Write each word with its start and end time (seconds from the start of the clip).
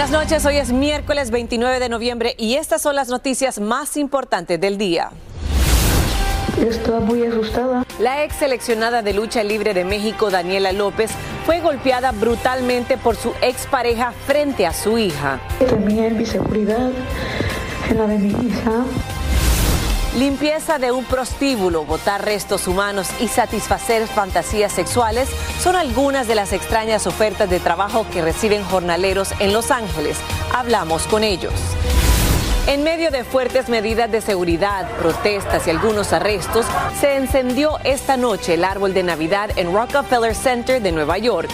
Buenas 0.00 0.18
noches, 0.18 0.46
hoy 0.46 0.56
es 0.56 0.72
miércoles 0.72 1.30
29 1.30 1.78
de 1.78 1.90
noviembre 1.90 2.34
y 2.38 2.54
estas 2.54 2.80
son 2.80 2.96
las 2.96 3.08
noticias 3.08 3.60
más 3.60 3.98
importantes 3.98 4.58
del 4.58 4.78
día. 4.78 5.10
Estaba 6.58 7.00
muy 7.00 7.26
asustada. 7.26 7.84
La 7.98 8.24
ex 8.24 8.36
seleccionada 8.36 9.02
de 9.02 9.12
lucha 9.12 9.44
libre 9.44 9.74
de 9.74 9.84
México, 9.84 10.30
Daniela 10.30 10.72
López, 10.72 11.10
fue 11.44 11.60
golpeada 11.60 12.12
brutalmente 12.12 12.96
por 12.96 13.14
su 13.14 13.34
expareja 13.42 14.12
frente 14.26 14.66
a 14.66 14.72
su 14.72 14.96
hija. 14.96 15.38
En 15.60 16.16
mi 16.16 16.24
seguridad, 16.24 16.92
en 17.90 17.98
la 17.98 18.06
de 18.06 18.18
mi 18.20 18.30
hija. 18.46 18.86
Limpieza 20.16 20.80
de 20.80 20.90
un 20.90 21.04
prostíbulo, 21.04 21.84
botar 21.84 22.24
restos 22.24 22.66
humanos 22.66 23.08
y 23.20 23.28
satisfacer 23.28 24.08
fantasías 24.08 24.72
sexuales 24.72 25.28
son 25.60 25.76
algunas 25.76 26.26
de 26.26 26.34
las 26.34 26.52
extrañas 26.52 27.06
ofertas 27.06 27.48
de 27.48 27.60
trabajo 27.60 28.04
que 28.12 28.20
reciben 28.20 28.64
jornaleros 28.64 29.32
en 29.38 29.52
Los 29.52 29.70
Ángeles. 29.70 30.16
Hablamos 30.52 31.06
con 31.06 31.22
ellos. 31.22 31.52
En 32.66 32.82
medio 32.82 33.12
de 33.12 33.22
fuertes 33.22 33.68
medidas 33.68 34.10
de 34.10 34.20
seguridad, 34.20 34.90
protestas 34.98 35.68
y 35.68 35.70
algunos 35.70 36.12
arrestos, 36.12 36.66
se 37.00 37.14
encendió 37.14 37.78
esta 37.84 38.16
noche 38.16 38.54
el 38.54 38.64
árbol 38.64 38.92
de 38.92 39.04
Navidad 39.04 39.50
en 39.56 39.72
Rockefeller 39.72 40.34
Center 40.34 40.82
de 40.82 40.90
Nueva 40.90 41.18
York. 41.18 41.50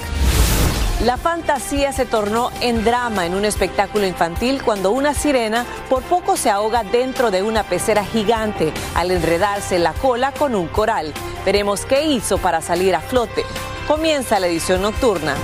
La 1.05 1.19
fantasía 1.19 1.92
se 1.92 2.06
tornó 2.06 2.50
en 2.62 2.83
drama 2.83 3.27
en 3.27 3.34
un 3.34 3.44
espectáculo 3.44 4.06
infantil 4.06 4.62
cuando 4.62 4.92
una 4.92 5.12
sirena 5.12 5.66
por 5.91 6.03
poco 6.03 6.38
se 6.38 6.48
ahoga 6.48 6.84
dentro 6.84 7.30
de 7.30 7.42
una 7.42 7.64
pecera 7.64 8.03
gigante 8.03 8.72
al 8.94 9.11
enredarse 9.11 9.78
la 9.78 9.92
cola 9.92 10.33
con 10.33 10.55
un 10.55 10.69
coral. 10.69 11.12
Veremos 11.44 11.84
qué 11.84 12.06
hizo 12.06 12.38
para 12.38 12.62
salir 12.62 12.94
a 12.94 13.00
flote. 13.00 13.44
Comienza 13.86 14.41
la 14.41 14.47
edición 14.47 14.80
nocturna. 14.80 15.34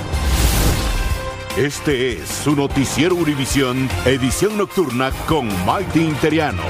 Este 1.55 2.13
es 2.13 2.29
su 2.29 2.55
noticiero 2.55 3.13
Univisión, 3.13 3.87
edición 4.05 4.57
nocturna 4.57 5.11
con 5.27 5.47
Maite 5.65 5.99
Interiano. 5.99 6.63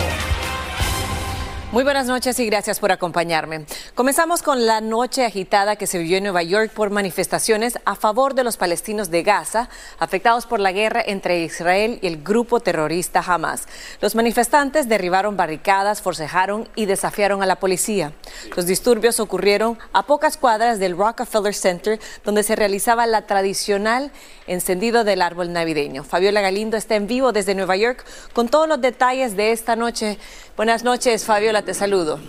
Muy 1.74 1.84
buenas 1.84 2.06
noches 2.06 2.38
y 2.38 2.46
gracias 2.46 2.80
por 2.80 2.92
acompañarme. 2.92 3.66
Comenzamos 3.96 4.44
con 4.44 4.68
la 4.68 4.80
noche 4.80 5.26
agitada 5.26 5.76
que 5.76 5.88
se 5.88 5.98
vivió 5.98 6.18
en 6.18 6.24
Nueva 6.24 6.44
York 6.44 6.72
por 6.72 6.92
manifestaciones 6.92 7.80
a 7.84 7.96
favor 7.96 8.36
de 8.36 8.44
los 8.44 8.58
palestinos 8.58 9.10
de 9.10 9.24
Gaza, 9.24 9.70
afectados 9.98 10.46
por 10.46 10.60
la 10.60 10.72
guerra 10.72 11.02
entre 11.04 11.42
Israel 11.42 11.98
y 12.04 12.06
el 12.06 12.22
grupo 12.22 12.60
terrorista 12.60 13.24
Hamas. 13.26 13.68
Los 14.02 14.14
manifestantes 14.14 14.88
derribaron 14.88 15.36
barricadas, 15.36 16.04
forcejaron 16.04 16.70
y 16.76 16.86
desafiaron 16.86 17.42
a 17.42 17.48
la 17.48 17.56
policía. 17.56 18.14
Los 18.56 18.68
disturbios 18.68 19.20
ocurrieron 19.20 19.80
a 19.94 20.06
pocas 20.06 20.38
cuadras 20.38 20.78
del 20.78 20.96
Rockefeller 20.96 21.56
Center, 21.56 22.00
donde 22.24 22.44
se 22.44 22.56
realizaba 22.56 23.08
la 23.08 23.26
tradicional 23.26 24.12
encendido 24.46 25.04
del 25.04 25.24
árbol 25.24 25.52
navideño. 25.52 26.04
Fabiola 26.04 26.42
Galindo 26.42 26.78
está 26.78 26.96
en 26.96 27.08
vivo 27.08 27.32
desde 27.32 27.56
Nueva 27.56 27.78
York 27.78 28.06
con 28.34 28.48
todos 28.48 28.68
los 28.68 28.80
detalles 28.80 29.36
de 29.36 29.52
esta 29.54 29.76
noche. 29.76 30.20
Buenas 30.56 30.84
noches, 30.84 31.26
Fabiola, 31.26 31.63
te 31.66 31.74
saludo. 31.74 32.20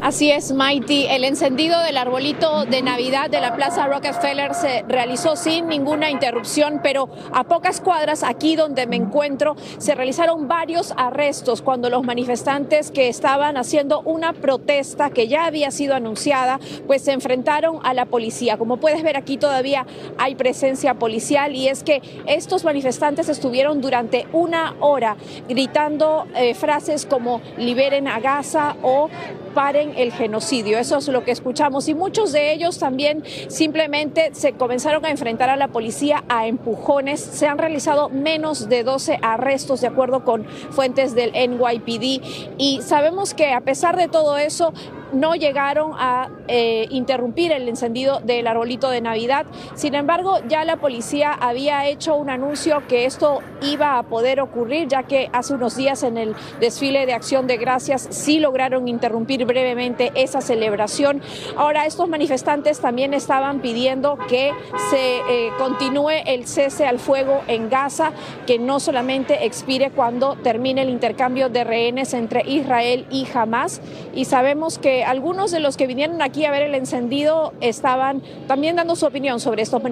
Así 0.00 0.30
es, 0.30 0.52
Mighty. 0.52 1.06
El 1.06 1.24
encendido 1.24 1.80
del 1.80 1.96
arbolito 1.96 2.66
de 2.66 2.82
Navidad 2.82 3.30
de 3.30 3.40
la 3.40 3.56
Plaza 3.56 3.86
Rockefeller 3.86 4.54
se 4.54 4.84
realizó 4.86 5.36
sin 5.36 5.68
ninguna 5.68 6.10
interrupción, 6.10 6.80
pero 6.82 7.08
a 7.32 7.44
pocas 7.44 7.80
cuadras, 7.80 8.22
aquí 8.22 8.56
donde 8.56 8.86
me 8.86 8.96
encuentro, 8.96 9.56
se 9.78 9.94
realizaron 9.94 10.48
varios 10.48 10.92
arrestos 10.96 11.62
cuando 11.62 11.88
los 11.88 12.04
manifestantes 12.04 12.90
que 12.90 13.08
estaban 13.08 13.56
haciendo 13.56 14.02
una 14.02 14.34
protesta 14.34 15.10
que 15.10 15.28
ya 15.28 15.46
había 15.46 15.70
sido 15.70 15.94
anunciada, 15.94 16.60
pues 16.86 17.02
se 17.02 17.12
enfrentaron 17.12 17.80
a 17.82 17.94
la 17.94 18.04
policía. 18.04 18.58
Como 18.58 18.76
puedes 18.76 19.02
ver 19.02 19.16
aquí 19.16 19.38
todavía 19.38 19.86
hay 20.18 20.34
presencia 20.34 20.94
policial 20.94 21.56
y 21.56 21.68
es 21.68 21.82
que 21.82 22.02
estos 22.26 22.64
manifestantes 22.64 23.28
estuvieron 23.30 23.80
durante 23.80 24.28
una 24.32 24.74
hora 24.80 25.16
gritando 25.48 26.26
eh, 26.36 26.54
frases 26.54 27.06
como 27.06 27.40
liberen 27.56 28.08
a 28.08 28.20
Gaza 28.20 28.76
o 28.82 29.08
paren 29.56 29.94
el 29.96 30.12
genocidio. 30.12 30.78
Eso 30.78 30.98
es 30.98 31.08
lo 31.08 31.24
que 31.24 31.30
escuchamos. 31.30 31.88
Y 31.88 31.94
muchos 31.94 32.30
de 32.30 32.52
ellos 32.52 32.78
también 32.78 33.24
simplemente 33.48 34.34
se 34.34 34.52
comenzaron 34.52 35.06
a 35.06 35.10
enfrentar 35.10 35.48
a 35.48 35.56
la 35.56 35.68
policía 35.68 36.24
a 36.28 36.46
empujones. 36.46 37.20
Se 37.20 37.46
han 37.46 37.56
realizado 37.56 38.10
menos 38.10 38.68
de 38.68 38.84
12 38.84 39.18
arrestos, 39.22 39.80
de 39.80 39.86
acuerdo 39.86 40.24
con 40.24 40.44
fuentes 40.44 41.14
del 41.14 41.32
NYPD. 41.32 42.22
Y 42.58 42.80
sabemos 42.82 43.32
que 43.32 43.54
a 43.54 43.62
pesar 43.62 43.96
de 43.96 44.08
todo 44.08 44.36
eso, 44.36 44.74
no 45.16 45.34
llegaron 45.34 45.92
a 45.96 46.28
eh, 46.48 46.86
interrumpir 46.90 47.52
el 47.52 47.68
encendido 47.68 48.20
del 48.20 48.46
arbolito 48.46 48.90
de 48.90 49.00
Navidad. 49.00 49.46
Sin 49.74 49.94
embargo, 49.94 50.38
ya 50.48 50.64
la 50.64 50.76
policía 50.76 51.32
había 51.32 51.86
hecho 51.86 52.14
un 52.16 52.30
anuncio 52.30 52.82
que 52.88 53.04
esto 53.06 53.40
iba 53.62 53.98
a 53.98 54.02
poder 54.04 54.40
ocurrir, 54.40 54.88
ya 54.88 55.02
que 55.04 55.28
hace 55.32 55.54
unos 55.54 55.76
días 55.76 56.02
en 56.02 56.18
el 56.18 56.34
desfile 56.60 57.06
de 57.06 57.14
acción 57.14 57.46
de 57.46 57.56
gracias 57.56 58.06
sí 58.10 58.38
lograron 58.38 58.88
interrumpir 58.88 59.44
brevemente 59.44 60.12
esa 60.14 60.40
celebración. 60.40 61.22
Ahora, 61.56 61.86
estos 61.86 62.08
manifestantes 62.08 62.80
también 62.80 63.14
estaban 63.14 63.60
pidiendo 63.60 64.18
que 64.28 64.52
se 64.90 65.18
eh, 65.28 65.50
continúe 65.58 66.22
el 66.26 66.46
cese 66.46 66.86
al 66.86 66.98
fuego 66.98 67.42
en 67.46 67.70
Gaza, 67.70 68.12
que 68.46 68.58
no 68.58 68.80
solamente 68.80 69.46
expire 69.46 69.90
cuando 69.90 70.36
termine 70.36 70.82
el 70.82 70.90
intercambio 70.90 71.48
de 71.48 71.64
rehenes 71.64 72.14
entre 72.14 72.42
Israel 72.46 73.06
y 73.10 73.26
Hamas. 73.32 73.80
Y 74.14 74.26
sabemos 74.26 74.78
que 74.78 75.04
algunos 75.06 75.50
de 75.50 75.60
los 75.60 75.76
que 75.76 75.86
vinieron 75.86 76.20
aquí 76.20 76.44
a 76.44 76.50
ver 76.50 76.62
el 76.62 76.74
encendido 76.74 77.52
estaban 77.60 78.22
también 78.46 78.76
dando 78.76 78.96
su 78.96 79.06
opinión 79.06 79.40
sobre 79.40 79.62
estos 79.62 79.82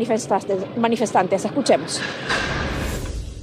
manifestantes. 0.76 1.44
Escuchemos. 1.44 2.00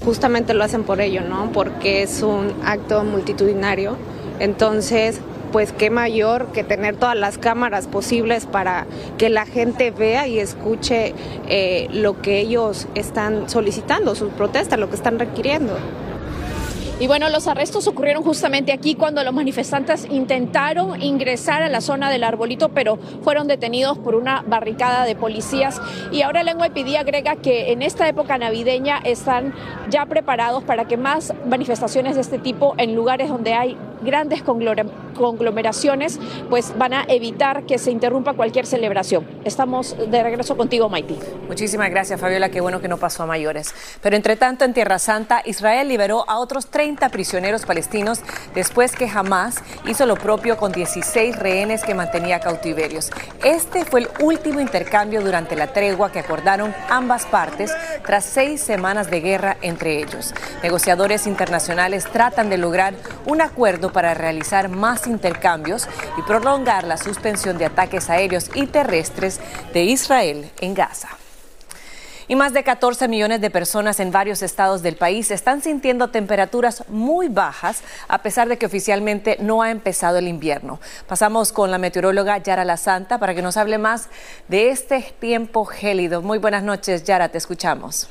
Justamente 0.04 0.54
lo 0.54 0.64
hacen 0.64 0.84
por 0.84 1.00
ello, 1.00 1.22
¿no? 1.22 1.52
Porque 1.52 2.04
es 2.04 2.22
un 2.22 2.54
acto 2.66 3.04
multitudinario. 3.04 3.96
Entonces, 4.40 5.22
pues 5.52 5.72
qué 5.72 5.90
mayor 5.90 6.48
que 6.48 6.64
tener 6.64 6.96
todas 6.96 7.16
las 7.16 7.38
cámaras 7.38 7.88
posibles 7.88 8.46
para 8.46 8.88
que 9.18 9.30
la 9.30 9.46
gente 9.46 9.92
vea 9.92 10.28
y 10.28 10.40
escuche 10.40 11.14
eh, 11.48 11.88
lo 11.92 12.22
que 12.22 12.40
ellos 12.40 12.88
están 12.96 13.50
solicitando, 13.50 14.16
sus 14.16 14.32
protestas, 14.34 14.80
lo 14.80 14.90
que 14.90 14.96
están 14.96 15.20
requiriendo. 15.20 15.78
Y 17.02 17.08
bueno, 17.08 17.30
los 17.30 17.48
arrestos 17.48 17.88
ocurrieron 17.88 18.22
justamente 18.22 18.72
aquí 18.72 18.94
cuando 18.94 19.24
los 19.24 19.34
manifestantes 19.34 20.06
intentaron 20.12 21.02
ingresar 21.02 21.64
a 21.64 21.68
la 21.68 21.82
zona 21.82 22.12
del 22.12 22.24
arbolito, 22.24 22.70
pero 22.70 23.00
fueron 23.24 23.48
detenidos 23.48 23.98
por 23.98 24.14
una 24.14 24.44
barricada 24.46 25.04
de 25.06 25.16
policías. 25.16 25.82
Y 26.12 26.22
ahora 26.22 26.42
el 26.42 26.56
NYPD 26.56 26.98
agrega 26.98 27.38
que 27.38 27.72
en 27.72 27.82
esta 27.82 28.08
época 28.08 28.38
navideña 28.38 29.00
están 29.04 29.52
ya 29.90 30.06
preparados 30.06 30.64
para 30.64 30.86
que 30.86 30.96
más 30.96 31.34
manifestaciones 31.50 32.14
de 32.14 32.22
este 32.22 32.38
tipo 32.38 32.76
en 32.78 32.94
lugares 32.94 33.30
donde 33.30 33.56
hay 33.56 33.76
grandes 34.02 34.44
conglomeraciones, 34.44 36.20
pues 36.50 36.78
van 36.78 36.94
a 36.94 37.06
evitar 37.08 37.64
que 37.64 37.78
se 37.78 37.92
interrumpa 37.92 38.34
cualquier 38.34 38.66
celebración. 38.66 39.26
Estamos 39.46 39.96
de 40.10 40.24
regreso 40.24 40.58
contigo, 40.58 40.90
Maiti. 40.90 41.18
Muchísimas 41.48 41.90
gracias, 41.90 42.20
Fabiola. 42.20 42.50
Qué 42.50 42.62
bueno 42.62 42.82
que 42.82 42.88
no 42.88 42.98
pasó 42.98 43.24
a 43.24 43.26
mayores. 43.26 43.74
Pero 44.02 44.16
entre 44.16 44.36
tanto, 44.36 44.66
en 44.66 44.74
Tierra 44.74 45.00
Santa, 45.00 45.42
Israel 45.46 45.88
liberó 45.88 46.30
a 46.30 46.40
otros 46.40 46.68
30 46.68 47.10
prisioneros 47.10 47.66
palestinos 47.66 48.22
después 48.54 48.96
que 48.96 49.10
Hamas 49.10 49.64
hizo 49.88 50.06
lo 50.06 50.16
propio 50.16 50.58
con 50.58 50.72
16 50.72 51.38
rehenes 51.38 51.84
que 51.84 51.94
mantenía 51.94 52.40
cautiverios. 52.40 53.10
Este 53.44 53.86
fue 53.86 54.02
el 54.02 54.10
último 54.20 54.60
intercambio 54.60 55.22
durante 55.22 55.56
la 55.56 55.68
tregua 55.68 56.12
que 56.12 56.20
acordaron 56.20 56.74
ambas 56.90 57.26
partes 57.26 57.72
tras 58.06 58.26
seis 58.26 58.62
semanas 58.62 59.10
de 59.10 59.22
guerra 59.22 59.58
entre 59.62 60.00
ellos. 60.00 60.34
Negociadores 60.64 61.28
internacionales 61.28 62.06
tratan 62.12 62.50
de 62.50 62.58
lograr 62.58 62.94
un 63.26 63.42
acuerdo 63.42 63.91
para 63.92 64.14
realizar 64.14 64.70
más 64.70 65.08
intercambios 65.08 65.88
y 66.18 66.22
prolongar 66.24 66.84
la 66.84 66.98
suspensión 66.98 67.58
de 67.58 67.66
ataques 67.66 68.10
aéreos 68.10 68.50
y 68.54 68.68
terrestres 68.68 69.40
de 69.74 69.84
Israel 69.84 70.52
en 70.60 70.74
Gaza. 70.74 71.10
Y 72.32 72.36
más 72.36 72.54
de 72.54 72.64
14 72.64 73.10
millones 73.10 73.42
de 73.42 73.50
personas 73.50 74.00
en 74.00 74.14
varios 74.14 74.42
estados 74.42 74.82
del 74.82 74.96
país 74.96 75.32
están 75.32 75.62
sintiendo 75.62 76.12
temperaturas 76.12 76.86
muy 76.88 77.28
bajas 77.28 77.84
a 78.08 78.20
pesar 78.20 78.48
de 78.48 78.58
que 78.58 78.66
oficialmente 78.66 79.36
no 79.42 79.62
ha 79.62 79.70
empezado 79.70 80.18
el 80.18 80.30
invierno. 80.30 80.80
Pasamos 81.08 81.52
con 81.52 81.72
la 81.72 81.78
meteoróloga 81.78 82.38
Yara 82.38 82.64
La 82.64 82.78
Santa 82.78 83.18
para 83.18 83.36
que 83.36 83.42
nos 83.42 83.58
hable 83.58 83.78
más 83.80 84.08
de 84.48 84.70
este 84.70 85.14
tiempo 85.20 85.66
gélido. 85.66 86.22
Muy 86.22 86.38
buenas 86.38 86.64
noches, 86.64 87.04
Yara, 87.04 87.28
te 87.28 87.38
escuchamos. 87.38 88.08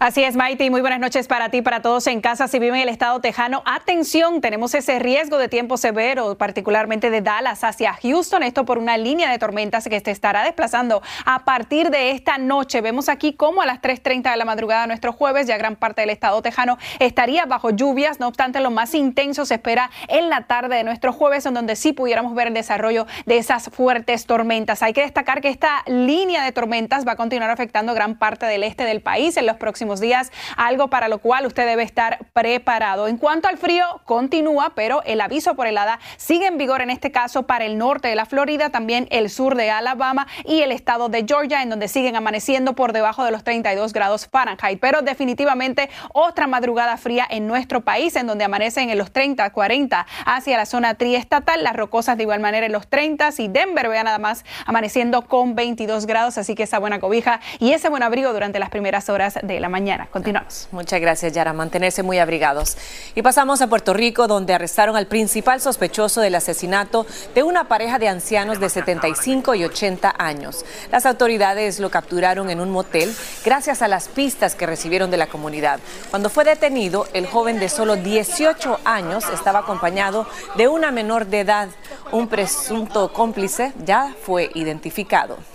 Así 0.00 0.24
es, 0.24 0.34
Maite, 0.34 0.64
y 0.64 0.70
muy 0.70 0.80
buenas 0.80 0.98
noches 0.98 1.28
para 1.28 1.50
ti, 1.50 1.62
para 1.62 1.80
todos 1.80 2.08
en 2.08 2.20
casa. 2.20 2.48
Si 2.48 2.58
viven 2.58 2.76
en 2.76 2.82
el 2.82 2.88
estado 2.88 3.20
tejano, 3.20 3.62
atención, 3.64 4.40
tenemos 4.40 4.74
ese 4.74 4.98
riesgo 4.98 5.38
de 5.38 5.48
tiempo 5.48 5.76
severo, 5.76 6.36
particularmente 6.36 7.10
de 7.10 7.20
Dallas 7.20 7.62
hacia 7.62 7.94
Houston. 8.02 8.42
Esto 8.42 8.64
por 8.64 8.78
una 8.78 8.98
línea 8.98 9.30
de 9.30 9.38
tormentas 9.38 9.84
que 9.84 10.00
se 10.00 10.10
estará 10.10 10.42
desplazando 10.42 11.00
a 11.24 11.44
partir 11.44 11.90
de 11.90 12.10
esta 12.10 12.38
noche. 12.38 12.80
Vemos 12.80 13.08
aquí 13.08 13.34
cómo 13.34 13.62
a 13.62 13.66
las 13.66 13.80
3:30 13.80 14.32
de 14.32 14.36
la 14.36 14.44
madrugada, 14.44 14.88
nuestro 14.88 15.12
jueves, 15.12 15.46
ya 15.46 15.56
gran 15.58 15.76
parte 15.76 16.00
del 16.00 16.10
estado 16.10 16.42
tejano 16.42 16.76
estaría 16.98 17.46
bajo 17.46 17.70
lluvias. 17.70 18.18
No 18.18 18.26
obstante, 18.26 18.58
lo 18.58 18.72
más 18.72 18.94
intenso 18.94 19.46
se 19.46 19.54
espera 19.54 19.90
en 20.08 20.28
la 20.28 20.42
tarde 20.42 20.76
de 20.76 20.84
nuestro 20.84 21.12
jueves, 21.12 21.46
en 21.46 21.54
donde 21.54 21.76
sí 21.76 21.92
pudiéramos 21.92 22.34
ver 22.34 22.48
el 22.48 22.54
desarrollo 22.54 23.06
de 23.26 23.38
esas 23.38 23.70
fuertes 23.70 24.26
tormentas. 24.26 24.82
Hay 24.82 24.92
que 24.92 25.02
destacar 25.02 25.40
que 25.40 25.50
esta 25.50 25.84
línea 25.86 26.44
de 26.44 26.50
tormentas 26.50 27.06
va 27.06 27.12
a 27.12 27.16
continuar 27.16 27.50
afectando 27.50 27.94
gran 27.94 28.18
parte 28.18 28.46
del 28.46 28.64
este 28.64 28.84
del 28.84 29.00
país 29.00 29.36
en 29.36 29.46
los 29.46 29.56
próximos 29.56 29.83
días, 30.00 30.32
algo 30.56 30.88
para 30.88 31.08
lo 31.08 31.18
cual 31.18 31.46
usted 31.46 31.66
debe 31.66 31.82
estar 31.82 32.18
preparado. 32.32 33.08
En 33.08 33.16
cuanto 33.16 33.48
al 33.48 33.58
frío, 33.58 33.84
continúa, 34.04 34.72
pero 34.74 35.02
el 35.04 35.20
aviso 35.20 35.54
por 35.54 35.66
helada 35.66 35.98
sigue 36.16 36.46
en 36.46 36.58
vigor 36.58 36.82
en 36.82 36.90
este 36.90 37.10
caso 37.12 37.44
para 37.44 37.64
el 37.64 37.78
norte 37.78 38.08
de 38.08 38.16
la 38.16 38.26
Florida, 38.26 38.70
también 38.70 39.06
el 39.10 39.30
sur 39.30 39.54
de 39.56 39.70
Alabama 39.70 40.26
y 40.44 40.60
el 40.62 40.72
estado 40.72 41.08
de 41.08 41.24
Georgia, 41.26 41.62
en 41.62 41.70
donde 41.70 41.88
siguen 41.88 42.16
amaneciendo 42.16 42.74
por 42.74 42.92
debajo 42.92 43.24
de 43.24 43.30
los 43.30 43.44
32 43.44 43.92
grados 43.92 44.26
Fahrenheit. 44.26 44.80
Pero 44.80 45.02
definitivamente 45.02 45.88
otra 46.12 46.46
madrugada 46.46 46.96
fría 46.96 47.26
en 47.28 47.46
nuestro 47.46 47.82
país, 47.82 48.16
en 48.16 48.26
donde 48.26 48.44
amanecen 48.44 48.90
en 48.90 48.98
los 48.98 49.12
30, 49.12 49.50
40 49.50 50.06
hacia 50.26 50.56
la 50.56 50.66
zona 50.66 50.94
triestatal, 50.94 51.62
las 51.62 51.76
rocosas 51.76 52.16
de 52.16 52.24
igual 52.24 52.40
manera 52.40 52.66
en 52.66 52.72
los 52.72 52.88
30 52.88 53.14
y 53.38 53.48
Denver, 53.48 53.88
vea 53.88 54.02
nada 54.02 54.18
más, 54.18 54.44
amaneciendo 54.66 55.22
con 55.22 55.54
22 55.54 56.06
grados, 56.06 56.36
así 56.36 56.54
que 56.54 56.64
esa 56.64 56.78
buena 56.78 56.98
cobija 56.98 57.40
y 57.60 57.72
ese 57.72 57.88
buen 57.88 58.02
abrigo 58.02 58.32
durante 58.32 58.58
las 58.58 58.70
primeras 58.70 59.08
horas 59.08 59.38
de 59.42 59.60
la 59.60 59.68
mañana. 59.68 59.73
Continuamos. 60.10 60.68
Muchas 60.72 61.00
gracias, 61.00 61.32
Yara. 61.32 61.52
Mantenerse 61.52 62.02
muy 62.02 62.18
abrigados. 62.18 62.76
Y 63.14 63.22
pasamos 63.22 63.60
a 63.60 63.66
Puerto 63.66 63.92
Rico, 63.92 64.28
donde 64.28 64.54
arrestaron 64.54 64.96
al 64.96 65.06
principal 65.06 65.60
sospechoso 65.60 66.20
del 66.20 66.34
asesinato 66.34 67.06
de 67.34 67.42
una 67.42 67.68
pareja 67.68 67.98
de 67.98 68.08
ancianos 68.08 68.60
de 68.60 68.68
75 68.68 69.54
y 69.54 69.64
80 69.64 70.14
años. 70.18 70.64
Las 70.90 71.06
autoridades 71.06 71.80
lo 71.80 71.90
capturaron 71.90 72.50
en 72.50 72.60
un 72.60 72.70
motel 72.70 73.14
gracias 73.44 73.82
a 73.82 73.88
las 73.88 74.08
pistas 74.08 74.54
que 74.54 74.66
recibieron 74.66 75.10
de 75.10 75.16
la 75.16 75.26
comunidad. 75.26 75.80
Cuando 76.10 76.30
fue 76.30 76.44
detenido, 76.44 77.06
el 77.12 77.26
joven 77.26 77.58
de 77.58 77.68
solo 77.68 77.96
18 77.96 78.80
años 78.84 79.24
estaba 79.32 79.60
acompañado 79.60 80.26
de 80.56 80.68
una 80.68 80.90
menor 80.90 81.26
de 81.26 81.40
edad. 81.40 81.68
Un 82.12 82.28
presunto 82.28 83.12
cómplice 83.12 83.72
ya 83.84 84.14
fue 84.24 84.50
identificado. 84.54 85.53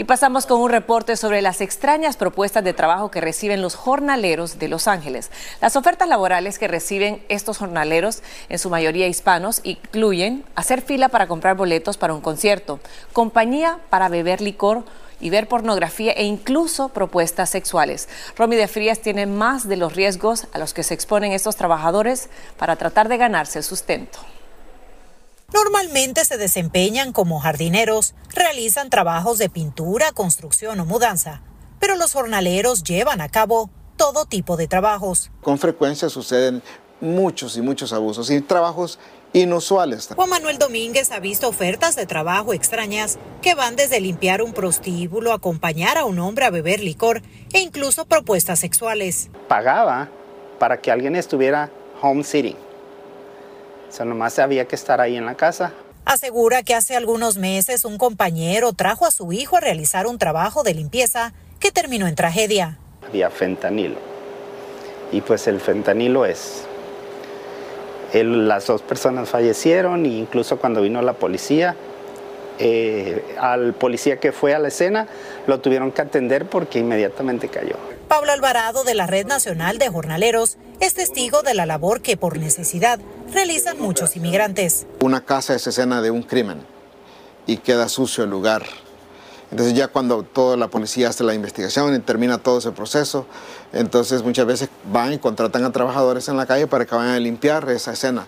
Y 0.00 0.04
pasamos 0.04 0.46
con 0.46 0.60
un 0.60 0.70
reporte 0.70 1.16
sobre 1.16 1.42
las 1.42 1.60
extrañas 1.60 2.16
propuestas 2.16 2.62
de 2.62 2.72
trabajo 2.72 3.10
que 3.10 3.20
reciben 3.20 3.60
los 3.60 3.74
jornaleros 3.74 4.60
de 4.60 4.68
Los 4.68 4.86
Ángeles. 4.86 5.32
Las 5.60 5.74
ofertas 5.74 6.08
laborales 6.08 6.60
que 6.60 6.68
reciben 6.68 7.20
estos 7.28 7.58
jornaleros, 7.58 8.22
en 8.48 8.60
su 8.60 8.70
mayoría 8.70 9.08
hispanos, 9.08 9.60
incluyen 9.64 10.44
hacer 10.54 10.82
fila 10.82 11.08
para 11.08 11.26
comprar 11.26 11.56
boletos 11.56 11.96
para 11.96 12.14
un 12.14 12.20
concierto, 12.20 12.78
compañía 13.12 13.80
para 13.90 14.08
beber 14.08 14.40
licor 14.40 14.84
y 15.18 15.30
ver 15.30 15.48
pornografía 15.48 16.12
e 16.12 16.22
incluso 16.22 16.90
propuestas 16.90 17.50
sexuales. 17.50 18.08
Romy 18.36 18.54
de 18.54 18.68
Frías 18.68 19.00
tiene 19.00 19.26
más 19.26 19.66
de 19.66 19.78
los 19.78 19.96
riesgos 19.96 20.46
a 20.52 20.60
los 20.60 20.74
que 20.74 20.84
se 20.84 20.94
exponen 20.94 21.32
estos 21.32 21.56
trabajadores 21.56 22.28
para 22.56 22.76
tratar 22.76 23.08
de 23.08 23.16
ganarse 23.16 23.58
el 23.58 23.64
sustento. 23.64 24.20
Normalmente 25.52 26.26
se 26.26 26.36
desempeñan 26.36 27.12
como 27.12 27.40
jardineros, 27.40 28.14
realizan 28.34 28.90
trabajos 28.90 29.38
de 29.38 29.48
pintura, 29.48 30.12
construcción 30.12 30.78
o 30.78 30.84
mudanza, 30.84 31.40
pero 31.80 31.96
los 31.96 32.12
jornaleros 32.12 32.84
llevan 32.84 33.22
a 33.22 33.30
cabo 33.30 33.70
todo 33.96 34.26
tipo 34.26 34.58
de 34.58 34.68
trabajos. 34.68 35.30
Con 35.40 35.58
frecuencia 35.58 36.10
suceden 36.10 36.62
muchos 37.00 37.56
y 37.56 37.62
muchos 37.62 37.94
abusos 37.94 38.30
y 38.30 38.42
trabajos 38.42 38.98
inusuales. 39.32 40.10
Juan 40.14 40.28
Manuel 40.28 40.58
Domínguez 40.58 41.10
ha 41.12 41.18
visto 41.18 41.48
ofertas 41.48 41.96
de 41.96 42.04
trabajo 42.04 42.52
extrañas 42.52 43.18
que 43.40 43.54
van 43.54 43.74
desde 43.74 44.00
limpiar 44.00 44.42
un 44.42 44.52
prostíbulo, 44.52 45.32
acompañar 45.32 45.96
a 45.96 46.04
un 46.04 46.18
hombre 46.18 46.44
a 46.44 46.50
beber 46.50 46.80
licor 46.80 47.22
e 47.54 47.60
incluso 47.60 48.04
propuestas 48.04 48.60
sexuales. 48.60 49.30
Pagaba 49.48 50.10
para 50.58 50.78
que 50.80 50.90
alguien 50.90 51.16
estuviera 51.16 51.70
home 52.02 52.22
sitting 52.22 52.67
o 53.88 53.92
sea, 53.92 54.04
nomás 54.04 54.38
había 54.38 54.66
que 54.66 54.76
estar 54.76 55.00
ahí 55.00 55.16
en 55.16 55.26
la 55.26 55.34
casa. 55.34 55.72
Asegura 56.04 56.62
que 56.62 56.74
hace 56.74 56.96
algunos 56.96 57.36
meses 57.36 57.84
un 57.84 57.98
compañero 57.98 58.72
trajo 58.72 59.06
a 59.06 59.10
su 59.10 59.32
hijo 59.32 59.56
a 59.56 59.60
realizar 59.60 60.06
un 60.06 60.18
trabajo 60.18 60.62
de 60.62 60.74
limpieza 60.74 61.32
que 61.60 61.70
terminó 61.70 62.06
en 62.06 62.14
tragedia. 62.14 62.78
Había 63.06 63.30
fentanilo. 63.30 63.96
Y 65.12 65.20
pues 65.20 65.46
el 65.48 65.60
fentanilo 65.60 66.24
es... 66.24 66.64
las 68.12 68.66
dos 68.66 68.82
personas 68.82 69.28
fallecieron 69.28 70.06
e 70.06 70.08
incluso 70.08 70.58
cuando 70.58 70.80
vino 70.80 71.02
la 71.02 71.14
policía, 71.14 71.76
eh, 72.58 73.36
al 73.38 73.74
policía 73.74 74.18
que 74.18 74.32
fue 74.32 74.54
a 74.54 74.58
la 74.58 74.68
escena 74.68 75.06
lo 75.46 75.60
tuvieron 75.60 75.92
que 75.92 76.02
atender 76.02 76.46
porque 76.46 76.78
inmediatamente 76.78 77.48
cayó. 77.48 77.76
Pablo 78.08 78.32
Alvarado 78.32 78.84
de 78.84 78.94
la 78.94 79.06
Red 79.06 79.26
Nacional 79.26 79.76
de 79.76 79.90
Jornaleros 79.90 80.56
es 80.80 80.94
testigo 80.94 81.42
de 81.42 81.52
la 81.52 81.66
labor 81.66 82.00
que 82.00 82.16
por 82.16 82.38
necesidad 82.38 82.98
realizan 83.34 83.78
muchos 83.78 84.16
inmigrantes. 84.16 84.86
Una 85.00 85.26
casa 85.26 85.54
es 85.54 85.66
escena 85.66 86.00
de 86.00 86.10
un 86.10 86.22
crimen 86.22 86.62
y 87.46 87.58
queda 87.58 87.86
sucio 87.90 88.24
el 88.24 88.30
lugar. 88.30 88.64
Entonces 89.50 89.74
ya 89.74 89.88
cuando 89.88 90.22
toda 90.22 90.56
la 90.56 90.68
policía 90.68 91.10
hace 91.10 91.22
la 91.22 91.34
investigación 91.34 91.94
y 91.94 91.98
termina 91.98 92.38
todo 92.38 92.58
ese 92.58 92.72
proceso, 92.72 93.26
entonces 93.74 94.22
muchas 94.22 94.46
veces 94.46 94.70
van 94.90 95.12
y 95.12 95.18
contratan 95.18 95.64
a 95.64 95.72
trabajadores 95.72 96.28
en 96.28 96.38
la 96.38 96.46
calle 96.46 96.66
para 96.66 96.86
que 96.86 96.94
vayan 96.94 97.12
a 97.12 97.20
limpiar 97.20 97.68
esa 97.68 97.92
escena 97.92 98.26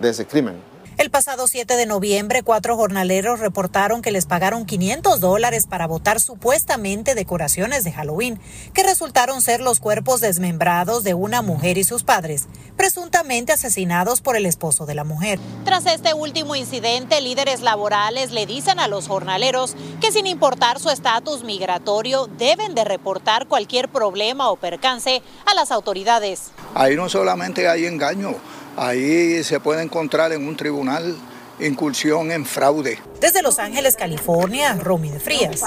de 0.00 0.10
ese 0.10 0.26
crimen. 0.26 0.73
El 0.96 1.10
pasado 1.10 1.48
7 1.48 1.76
de 1.76 1.86
noviembre, 1.86 2.44
cuatro 2.44 2.76
jornaleros 2.76 3.40
reportaron 3.40 4.00
que 4.00 4.12
les 4.12 4.26
pagaron 4.26 4.64
500 4.64 5.18
dólares 5.18 5.66
para 5.66 5.88
botar 5.88 6.20
supuestamente 6.20 7.16
decoraciones 7.16 7.82
de 7.82 7.90
Halloween, 7.90 8.38
que 8.72 8.84
resultaron 8.84 9.40
ser 9.40 9.60
los 9.60 9.80
cuerpos 9.80 10.20
desmembrados 10.20 11.02
de 11.02 11.14
una 11.14 11.42
mujer 11.42 11.78
y 11.78 11.84
sus 11.84 12.04
padres, 12.04 12.46
presuntamente 12.76 13.52
asesinados 13.52 14.20
por 14.20 14.36
el 14.36 14.46
esposo 14.46 14.86
de 14.86 14.94
la 14.94 15.02
mujer. 15.02 15.40
Tras 15.64 15.84
este 15.86 16.14
último 16.14 16.54
incidente, 16.54 17.20
líderes 17.20 17.60
laborales 17.60 18.30
le 18.30 18.46
dicen 18.46 18.78
a 18.78 18.86
los 18.86 19.08
jornaleros 19.08 19.74
que 20.00 20.12
sin 20.12 20.28
importar 20.28 20.78
su 20.78 20.90
estatus 20.90 21.42
migratorio, 21.42 22.28
deben 22.38 22.76
de 22.76 22.84
reportar 22.84 23.48
cualquier 23.48 23.88
problema 23.88 24.48
o 24.48 24.56
percance 24.56 25.22
a 25.44 25.54
las 25.54 25.72
autoridades. 25.72 26.52
Ahí 26.72 26.94
no 26.94 27.08
solamente 27.08 27.68
hay 27.68 27.86
engaño, 27.86 28.36
Ahí 28.76 29.44
se 29.44 29.60
puede 29.60 29.82
encontrar 29.82 30.32
en 30.32 30.46
un 30.46 30.56
tribunal 30.56 31.16
incursión 31.60 32.32
en 32.32 32.44
fraude. 32.44 32.98
Desde 33.20 33.40
Los 33.40 33.60
Ángeles, 33.60 33.94
California, 33.96 34.74
Romy 34.74 35.10
de 35.10 35.20
Frías, 35.20 35.62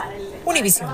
Univisión. 0.46 0.90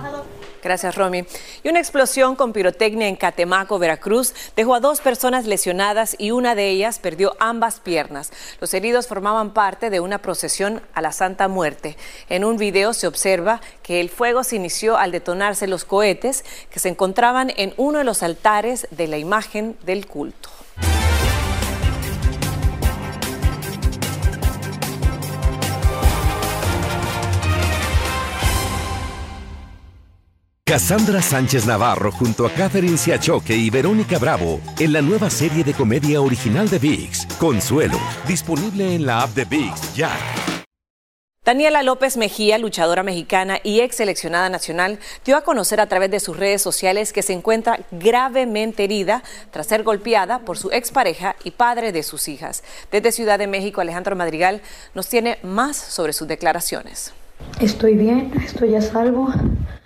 Gracias, 0.62 0.96
Romy. 0.96 1.25
Y 1.62 1.70
una 1.70 1.79
explosión 1.79 2.38
con 2.38 2.53
pirotecnia 2.53 3.08
en 3.08 3.17
Catemaco, 3.17 3.79
Veracruz, 3.79 4.34
dejó 4.55 4.75
a 4.75 4.79
dos 4.79 5.01
personas 5.01 5.46
lesionadas 5.46 6.15
y 6.17 6.32
una 6.32 6.55
de 6.55 6.70
ellas 6.70 7.00
perdió 7.00 7.36
ambas 7.39 7.82
piernas. 7.82 8.32
Los 8.62 8.74
heridos 8.74 9.08
formaban 9.08 9.53
parte 9.53 9.89
de 9.89 10.00
una 10.00 10.20
procesión 10.20 10.82
a 10.93 11.01
la 11.01 11.12
Santa 11.12 11.50
Muerte. 11.50 11.98
En 12.29 12.46
un 12.46 12.55
video 12.55 12.93
se 12.93 13.08
observa 13.08 13.60
que 13.82 14.00
el 14.00 14.10
fuego 14.10 14.46
se 14.46 14.55
inició 14.55 14.98
al 14.98 15.12
detonarse 15.12 15.67
los 15.67 15.84
cohetes 15.84 16.46
que 16.70 16.79
se 16.79 16.88
encontraban 16.88 17.51
en 17.58 17.74
uno 17.75 17.98
de 17.98 18.05
los 18.05 18.24
altares 18.24 18.88
de 18.91 19.08
la 19.08 19.17
imagen 19.17 19.75
del 19.84 20.08
culto. 20.08 20.50
Cassandra 30.74 31.22
Sánchez 31.22 31.68
Navarro 31.68 32.12
junto 32.12 32.48
a 32.48 32.50
Catherine 32.50 32.98
Siachoque 32.98 33.56
y 33.56 33.70
Verónica 33.70 34.18
Bravo 34.18 34.60
en 34.80 34.92
la 34.92 35.03
nueva 35.03 35.30
serie 35.30 35.63
de 35.63 35.75
comedia 35.75 36.20
original 36.20 36.68
de 36.68 36.80
VIX, 36.80 37.27
Consuelo, 37.38 38.00
disponible 38.27 38.96
en 38.96 39.06
la 39.06 39.22
app 39.22 39.36
de 39.36 39.46
VIX 39.46 39.94
ya. 39.94 40.10
Daniela 41.46 41.84
López 41.84 42.18
Mejía, 42.18 42.58
luchadora 42.58 43.03
mexicana 43.03 43.60
y 43.63 43.82
ex 43.82 43.98
seleccionada 43.98 44.50
nacional, 44.50 44.98
dio 45.24 45.38
a 45.38 45.44
conocer 45.44 45.80
a 45.80 45.86
través 45.86 46.10
de 46.10 46.20
sus 46.20 46.38
redes 46.38 46.63
sociales 46.63 47.13
que 47.13 47.22
se 47.22 47.34
encuentra 47.34 47.77
gravemente 47.92 48.86
herida 48.86 49.22
tras 49.51 49.68
ser 49.68 49.84
golpeada 49.84 50.39
por 50.39 50.58
su 50.58 50.72
expareja 50.72 51.36
y 51.44 51.51
padre 51.51 51.92
de 51.92 52.01
sus 52.01 52.27
hijas. 52.27 52.63
Desde 52.92 53.12
Ciudad 53.12 53.38
de 53.38 53.46
México, 53.46 53.80
Alejandro 53.80 54.15
Madrigal 54.15 54.63
nos 54.96 55.08
tiene 55.08 55.38
más 55.44 55.77
sobre 55.77 56.13
sus 56.13 56.27
declaraciones. 56.27 57.13
Estoy 57.59 57.95
bien, 57.95 58.31
estoy 58.43 58.75
a 58.75 58.81
salvo. 58.81 59.29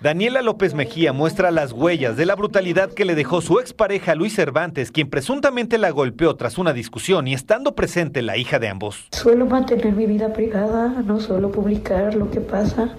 Daniela 0.00 0.42
López 0.42 0.74
Mejía 0.74 1.12
muestra 1.12 1.50
las 1.50 1.72
huellas 1.72 2.16
de 2.16 2.24
la 2.24 2.34
brutalidad 2.34 2.92
que 2.92 3.04
le 3.04 3.14
dejó 3.14 3.40
su 3.40 3.60
expareja 3.60 4.14
Luis 4.14 4.34
Cervantes, 4.34 4.90
quien 4.90 5.10
presuntamente 5.10 5.76
la 5.76 5.90
golpeó 5.90 6.36
tras 6.36 6.58
una 6.58 6.72
discusión 6.72 7.28
y 7.28 7.34
estando 7.34 7.74
presente 7.74 8.22
la 8.22 8.36
hija 8.36 8.58
de 8.58 8.68
ambos. 8.68 9.08
Suelo 9.12 9.46
mantener 9.46 9.92
mi 9.92 10.06
vida 10.06 10.32
privada, 10.32 11.02
no 11.04 11.20
suelo 11.20 11.50
publicar 11.50 12.14
lo 12.14 12.30
que 12.30 12.40
pasa, 12.40 12.96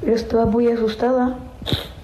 pero 0.00 0.14
estaba 0.14 0.46
muy 0.46 0.68
asustada 0.68 1.38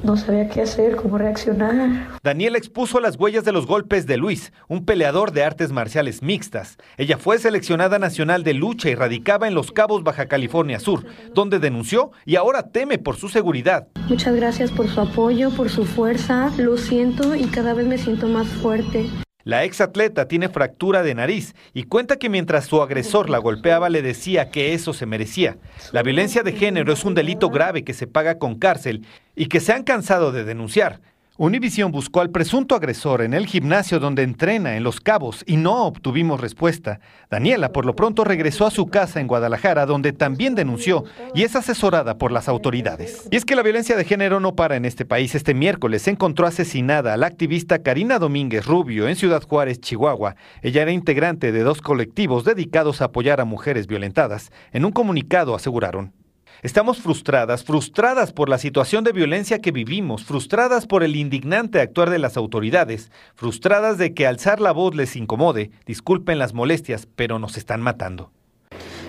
no 0.03 0.17
sabía 0.17 0.49
qué 0.49 0.63
hacer, 0.63 0.97
cómo 0.97 1.19
reaccionar. 1.19 2.19
Daniela 2.23 2.59
expuso 2.59 3.01
las 3.01 3.17
huellas 3.17 3.45
de 3.45 3.53
los 3.53 3.67
golpes 3.67 4.07
de 4.07 4.17
Luis, 4.17 4.53
un 4.69 4.85
peleador 4.85 5.33
de 5.33 5.45
artes 5.45 5.73
marciales 5.73 6.23
mixtas. 6.23 6.77
Ella 6.97 7.19
fue 7.19 7.39
seleccionada 7.39 7.99
nacional 7.99 8.45
de 8.45 8.55
lucha 8.55 8.89
y 8.91 8.95
radicaba 8.95 9.49
en 9.49 9.55
Los 9.55 9.73
Cabos, 9.73 10.03
Baja 10.03 10.27
California 10.27 10.79
Sur, 10.81 11.05
donde 11.35 11.59
denunció 11.59 12.13
y 12.25 12.37
ahora 12.37 12.71
teme 12.71 12.99
por 12.99 13.17
su 13.17 13.29
seguridad. 13.29 13.89
Muchas 14.09 14.35
gracias 14.35 14.71
por 14.71 14.89
su 14.89 15.01
apoyo, 15.01 15.51
por 15.51 15.71
su 15.71 15.85
fuerza. 15.85 16.51
Lo 16.59 16.77
siento 16.77 17.35
y 17.35 17.47
cada 17.47 17.75
vez 17.75 17.87
me 17.87 17.99
siento 17.99 18.29
más 18.29 18.47
fuerte. 18.47 19.07
La 19.47 19.63
ex 19.63 19.81
atleta 19.81 20.27
tiene 20.27 20.49
fractura 20.49 21.05
de 21.05 21.15
nariz 21.15 21.55
y 21.73 21.85
cuenta 21.85 22.17
que 22.17 22.29
mientras 22.29 22.65
su 22.65 22.83
agresor 22.83 23.31
la 23.31 23.39
golpeaba 23.39 23.89
le 23.89 24.03
decía 24.03 24.51
que 24.51 24.75
eso 24.75 24.93
se 24.93 25.07
merecía. 25.07 25.57
La 25.93 26.03
violencia 26.03 26.43
de 26.43 26.51
género 26.51 26.93
es 26.93 27.05
un 27.05 27.15
delito 27.15 27.49
grave 27.49 27.85
que 27.85 27.95
se 27.95 28.09
paga 28.09 28.41
con 28.41 28.57
cárcel 28.57 29.07
y 29.37 29.47
que 29.47 29.61
se 29.61 29.73
han 29.73 29.85
cansado 29.85 30.33
de 30.33 30.43
denunciar. 30.43 31.01
Univision 31.39 31.93
buscó 31.93 32.23
al 32.23 32.31
presunto 32.31 32.75
agresor 32.75 33.21
en 33.21 33.35
el 33.35 33.47
gimnasio 33.47 34.01
donde 34.01 34.23
entrena 34.23 34.75
en 34.77 34.83
Los 34.83 35.01
Cabos 35.01 35.45
y 35.47 35.59
no 35.59 35.85
obtuvimos 35.85 36.41
respuesta. 36.41 36.99
Daniela 37.31 37.73
por 37.73 37.85
lo 37.85 37.95
pronto 37.95 38.25
regresó 38.25 38.65
a 38.65 38.71
su 38.71 38.87
casa 38.87 39.21
en 39.21 39.27
Guadalajara 39.27 39.85
donde 39.85 40.15
también 40.15 40.55
denunció 40.55 41.05
y 41.35 41.43
es 41.43 41.55
asesorada 41.55 42.17
por 42.17 42.33
las 42.33 42.49
autoridades. 42.49 43.29
Y 43.31 43.37
es 43.37 43.45
que 43.45 43.55
la 43.55 43.63
violencia 43.63 43.99
de 43.99 44.05
género 44.05 44.41
no 44.41 44.55
para 44.55 44.77
en 44.77 44.87
este 44.87 45.05
país. 45.05 45.35
Este 45.35 45.53
miércoles 45.53 46.01
se 46.01 46.11
encontró 46.13 46.47
asesinada 46.47 47.13
a 47.13 47.19
la 47.19 47.27
activista 47.27 47.83
Karina 47.83 48.19
Domínguez 48.19 48.65
Rubio 48.65 49.07
en 49.07 49.17
Ciudad 49.17 49.43
Juárez, 49.43 49.79
Chihuahua. 49.79 50.37
Ella 50.63 50.81
era 50.81 50.93
integrante 50.93 51.53
de 51.53 51.63
dos 51.63 51.83
colectivos 51.83 52.47
dedicados 52.47 53.03
a 53.03 53.07
apoyar 53.07 53.43
a 53.43 53.45
mujeres 53.45 53.87
violentadas. 53.87 54.53
En 54.73 54.87
un 54.87 54.93
comunicado 54.93 55.55
aseguraron. 55.55 56.15
Estamos 56.63 56.99
frustradas, 56.99 57.65
frustradas 57.65 58.33
por 58.33 58.49
la 58.49 58.59
situación 58.59 59.05
de 59.05 59.13
violencia 59.13 59.61
que 59.61 59.73
vivimos, 59.73 60.25
frustradas 60.25 60.87
por 60.87 61.03
el 61.03 61.15
indignante 61.15 61.81
actuar 61.81 62.09
de 62.09 62.19
las 62.19 62.37
autoridades, 62.37 63.11
frustradas 63.35 63.99
de 63.99 64.15
que 64.15 64.27
alzar 64.27 64.61
la 64.61 64.73
voz 64.73 64.95
les 64.95 65.17
incomode, 65.17 65.71
disculpen 65.85 66.39
las 66.39 66.55
molestias, 66.55 67.07
pero 67.15 67.39
nos 67.39 67.57
están 67.57 67.83
matando. 67.83 68.31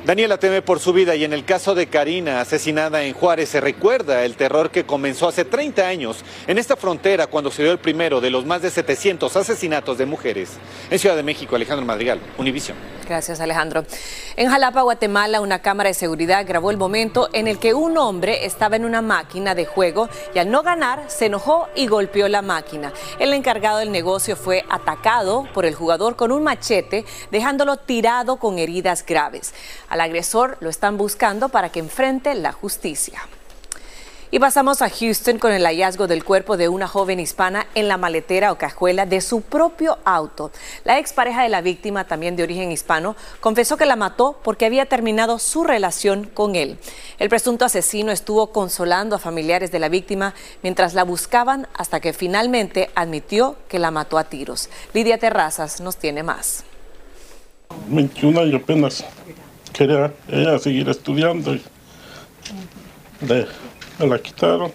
Daniela 0.08 0.38
teme 0.38 0.62
por 0.62 0.80
su 0.80 0.94
vida 0.94 1.16
y 1.16 1.26
en 1.26 1.34
el 1.34 1.44
caso 1.44 1.76
de 1.76 1.88
Karina, 1.88 2.40
asesinada 2.40 3.04
en 3.04 3.14
Juárez, 3.14 3.50
se 3.50 3.60
recuerda 3.60 4.24
el 4.24 4.38
terror 4.38 4.72
que 4.72 4.86
comenzó 4.86 5.28
hace 5.28 5.44
30 5.44 5.86
años 5.86 6.24
en 6.48 6.58
esta 6.58 6.78
frontera 6.78 7.28
cuando 7.28 7.52
se 7.52 7.62
dio 7.64 7.74
el 7.74 7.80
primero 7.80 8.22
de 8.22 8.30
los 8.30 8.46
más 8.46 8.62
de 8.62 8.70
700 8.70 9.36
asesinatos 9.36 9.98
de 9.98 10.06
mujeres. 10.06 10.52
En 10.90 10.98
Ciudad 10.98 11.18
de 11.18 11.24
México, 11.24 11.58
Alejandro 11.58 11.86
Madrigal, 11.86 12.22
Univisión. 12.38 12.78
Gracias, 13.06 13.40
Alejandro. 13.40 13.86
En 14.36 14.50
Jalapa, 14.50 14.82
Guatemala, 14.82 15.40
una 15.40 15.62
cámara 15.62 15.88
de 15.90 15.94
seguridad 15.94 16.46
grabó 16.46 16.72
el 16.72 16.78
momento 16.78 17.30
en 17.32 17.48
el 17.48 17.58
que 17.58 17.74
un 17.74 17.98
hombre 17.98 18.46
estaba 18.46 18.76
en 18.76 18.86
una 18.86 19.02
máquina 19.02 19.56
de 19.56 19.66
juego 19.66 20.10
y 20.36 20.40
al 20.40 20.52
no 20.52 20.62
ganar 20.62 21.04
se 21.08 21.28
enojó 21.28 21.68
y 21.74 21.88
golpeó 21.88 22.28
la 22.28 22.42
máquina. 22.42 22.94
El 23.20 23.34
encargado 23.34 23.78
del 23.78 23.92
negocio 23.92 24.36
fue 24.36 24.66
atacado 24.70 25.48
por 25.54 25.66
el 25.66 25.74
jugador 25.74 26.18
con 26.18 26.32
un 26.32 26.44
machete, 26.44 27.06
dejándolo 27.32 27.78
tirado 27.78 28.38
con 28.38 28.60
heridas 28.60 29.06
graves. 29.06 29.54
Agresor 30.02 30.58
lo 30.60 30.70
están 30.70 30.98
buscando 30.98 31.50
para 31.50 31.70
que 31.70 31.80
enfrente 31.80 32.34
la 32.36 32.52
justicia. 32.52 33.22
Y 34.30 34.40
pasamos 34.40 34.82
a 34.82 34.90
Houston 34.90 35.40
con 35.40 35.54
el 35.54 35.64
hallazgo 35.66 36.06
del 36.06 36.26
cuerpo 36.26 36.58
de 36.58 36.68
una 36.68 36.86
joven 36.86 37.22
hispana 37.22 37.66
en 37.76 37.88
la 37.88 37.96
maletera 37.96 38.52
o 38.52 38.58
cajuela 38.58 39.06
de 39.06 39.22
su 39.22 39.40
propio 39.40 40.00
auto. 40.04 40.52
La 40.84 41.00
expareja 41.00 41.44
de 41.44 41.50
la 41.50 41.62
víctima, 41.62 42.04
también 42.08 42.36
de 42.36 42.44
origen 42.44 42.70
hispano, 42.70 43.16
confesó 43.40 43.78
que 43.78 43.86
la 43.86 43.96
mató 43.96 44.38
porque 44.44 44.66
había 44.66 44.86
terminado 44.86 45.40
su 45.40 45.64
relación 45.64 46.26
con 46.26 46.56
él. 46.56 46.78
El 47.20 47.30
presunto 47.30 47.64
asesino 47.64 48.12
estuvo 48.12 48.52
consolando 48.52 49.16
a 49.16 49.20
familiares 49.20 49.72
de 49.72 49.80
la 49.80 49.88
víctima 49.88 50.34
mientras 50.62 50.94
la 50.94 51.06
buscaban 51.06 51.66
hasta 51.74 52.02
que 52.02 52.12
finalmente 52.12 52.90
admitió 52.96 53.56
que 53.70 53.80
la 53.80 53.92
mató 53.92 54.18
a 54.18 54.26
tiros. 54.26 54.70
Lidia 54.94 55.20
Terrazas 55.20 55.80
nos 55.80 55.96
tiene 55.96 56.24
más. 56.24 56.66
21 57.88 58.46
y 58.48 58.56
apenas 58.56 59.06
quería 59.78 60.12
ella 60.28 60.58
seguir 60.58 60.90
estudiando 60.90 61.54
y 61.54 61.62
de, 63.22 63.46
me 64.00 64.08
la 64.08 64.20
quitaron. 64.20 64.72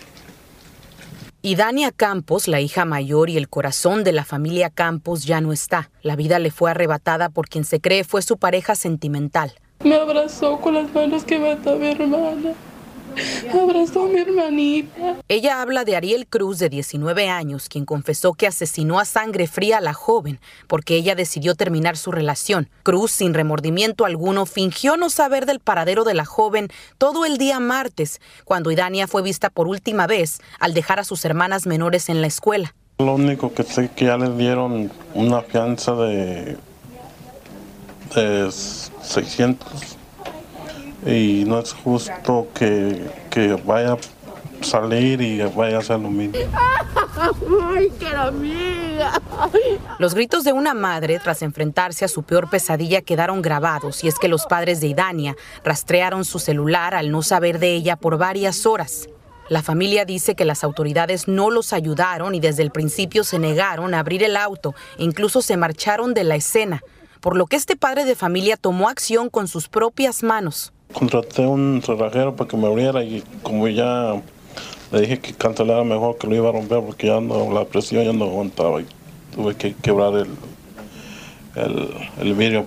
Y 1.45 1.57
Dania 1.57 1.91
Campos, 1.91 2.47
la 2.47 2.61
hija 2.61 2.85
mayor 2.85 3.29
y 3.29 3.37
el 3.37 3.49
corazón 3.49 4.05
de 4.05 4.13
la 4.13 4.25
familia 4.25 4.71
Campos, 4.71 5.25
ya 5.25 5.41
no 5.41 5.53
está. 5.53 5.91
La 6.03 6.15
vida 6.15 6.39
le 6.39 6.53
fue 6.53 6.71
arrebatada 6.71 7.31
por 7.31 7.49
quien 7.49 7.65
se 7.65 7.81
cree 7.81 8.05
fue 8.05 8.23
su 8.23 8.37
pareja 8.37 8.77
sentimental. 8.77 9.53
Me 9.83 9.97
abrazó 9.97 10.61
con 10.61 10.75
las 10.75 10.95
manos 10.95 11.25
que 11.25 11.41
mató 11.41 11.73
a 11.73 11.77
mi 11.77 11.89
hermana. 11.89 12.55
Abrazó 13.53 14.05
a 14.05 14.09
mi 14.09 14.19
hermanita. 14.19 15.17
Ella 15.29 15.61
habla 15.61 15.85
de 15.85 15.97
Ariel 15.97 16.27
Cruz, 16.27 16.59
de 16.59 16.69
19 16.69 17.29
años, 17.29 17.69
quien 17.69 17.85
confesó 17.85 18.35
que 18.35 18.47
asesinó 18.47 18.99
a 18.99 19.05
sangre 19.05 19.47
fría 19.47 19.79
a 19.79 19.81
la 19.81 19.93
joven 19.93 20.41
porque 20.67 20.97
ella 20.97 21.15
decidió 21.15 21.55
terminar 21.55 21.97
su 21.97 22.13
relación. 22.13 22.69
Cruz, 22.83 23.11
sin 23.11 23.35
remordimiento 23.35 24.05
alguno, 24.05 24.47
fingió 24.47 24.97
no 24.97 25.11
saber 25.11 25.47
del 25.47 25.61
paradero 25.61 26.05
de 26.05 26.15
la 26.15 26.25
joven 26.25 26.69
todo 26.99 27.25
el 27.25 27.39
día 27.39 27.61
martes, 27.61 28.21
cuando 28.45 28.71
Idania 28.71 29.07
fue 29.07 29.23
vista 29.23 29.51
por 29.51 29.69
última 29.69 30.07
vez 30.07 30.41
al 30.59 30.75
dejar 30.75 31.01
a 31.01 31.05
sus 31.05 31.25
hermanas 31.25 31.67
menores 31.67 32.09
en 32.09 32.21
la 32.21 32.27
escuela. 32.27 32.75
Lo 32.99 33.15
único 33.15 33.53
que 33.53 33.63
sé 33.63 33.85
es 33.85 33.91
que 33.91 34.07
ya 34.07 34.17
les 34.17 34.37
dieron 34.37 34.91
una 35.15 35.43
fianza 35.43 35.95
de, 35.95 36.57
de 38.15 38.51
600 38.51 39.99
y 41.07 41.45
no 41.47 41.59
es 41.59 41.73
justo 41.73 42.49
que, 42.55 43.11
que 43.31 43.55
vaya 43.65 43.95
a 43.95 43.99
salir 44.65 45.21
y 45.21 45.41
vaya 45.43 45.77
a 45.77 45.81
hacer 45.81 45.99
lo 45.99 46.11
mismo. 46.11 46.39
¡Ay, 47.75 47.91
qué 47.99 48.07
amiga! 48.07 49.21
Los 49.99 50.15
gritos 50.15 50.45
de 50.45 50.53
una 50.53 50.75
madre 50.75 51.19
tras 51.19 51.43
enfrentarse 51.43 52.05
a 52.05 52.09
su 52.09 52.23
peor 52.23 52.49
pesadilla 52.49 53.01
quedaron 53.01 53.43
grabados 53.43 54.05
y 54.05 54.09
es 54.09 54.19
que 54.19 54.29
los 54.29 54.47
padres 54.47 54.81
de 54.81 54.89
Idania 54.89 55.37
rastrearon 55.65 56.25
su 56.25 56.39
celular 56.39 56.95
al 56.95 57.11
no 57.11 57.23
saber 57.23 57.59
de 57.59 57.75
ella 57.75 57.97
por 57.97 58.19
varias 58.19 58.67
horas. 58.67 59.09
La 59.49 59.63
familia 59.63 60.05
dice 60.05 60.35
que 60.35 60.45
las 60.45 60.65
autoridades 60.65 61.29
no 61.29 61.51
los 61.51 61.73
ayudaron 61.73 62.35
y 62.35 62.41
desde 62.41 62.63
el 62.63 62.71
principio 62.71 63.25
se 63.25 63.39
negaron 63.39 63.93
a 63.93 63.99
abrir 63.99 64.23
el 64.23 64.37
auto 64.37 64.75
e 64.99 65.05
incluso 65.05 65.43
se 65.43 65.57
marcharon 65.57 66.15
de 66.15 66.25
la 66.25 66.37
escena, 66.37 66.81
por 67.21 67.37
lo 67.37 67.47
que 67.47 67.57
este 67.57 67.77
padre 67.77 68.05
de 68.05 68.15
familia 68.15 68.57
tomó 68.57 68.89
acción 68.89 69.29
con 69.29 69.49
sus 69.49 69.69
propias 69.69 70.23
manos. 70.23 70.73
Contraté 70.93 71.47
un 71.47 71.83
relajero 71.87 72.37
para 72.37 72.49
que 72.49 72.57
me 72.57 72.67
abriera 72.67 73.03
y 73.03 73.23
como 73.43 73.69
ya 73.69 74.21
le 74.93 75.01
dije 75.01 75.21
que 75.21 75.33
cancelara 75.33 75.85
mejor 75.85 76.19
que 76.19 76.27
lo 76.27 76.35
iba 76.35 76.51
a 76.51 76.53
romper 76.53 76.81
porque 76.85 77.07
ya 77.07 77.21
no, 77.21 77.53
la 77.53 77.65
presión 77.65 78.05
ya 78.05 78.13
no 78.13 78.27
aguantaba 78.27 78.81
y 78.81 78.87
tuve 79.35 79.55
que 79.55 79.75
quebrar 79.75 80.15
el, 80.15 80.29
el, 81.57 81.89
el 82.21 82.35
vidrio. 82.35 82.67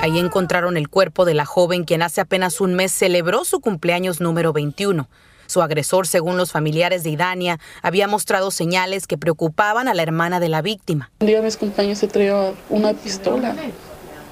Ahí 0.00 0.18
encontraron 0.18 0.76
el 0.76 0.90
cuerpo 0.90 1.24
de 1.24 1.32
la 1.32 1.46
joven 1.46 1.84
quien 1.84 2.02
hace 2.02 2.20
apenas 2.20 2.60
un 2.60 2.74
mes 2.74 2.92
celebró 2.92 3.44
su 3.44 3.60
cumpleaños 3.60 4.20
número 4.20 4.52
21. 4.52 5.08
Su 5.46 5.62
agresor, 5.62 6.06
según 6.06 6.36
los 6.36 6.52
familiares 6.52 7.04
de 7.04 7.10
Idania, 7.10 7.58
había 7.82 8.06
mostrado 8.06 8.50
señales 8.50 9.06
que 9.06 9.18
preocupaban 9.18 9.88
a 9.88 9.94
la 9.94 10.02
hermana 10.02 10.40
de 10.40 10.48
la 10.48 10.62
víctima. 10.62 11.10
Un 11.20 11.26
día 11.26 11.40
mis 11.42 11.56
compañeros 11.56 11.98
se 11.98 12.08
traía 12.08 12.52
una 12.68 12.92
pistola. 12.92 13.54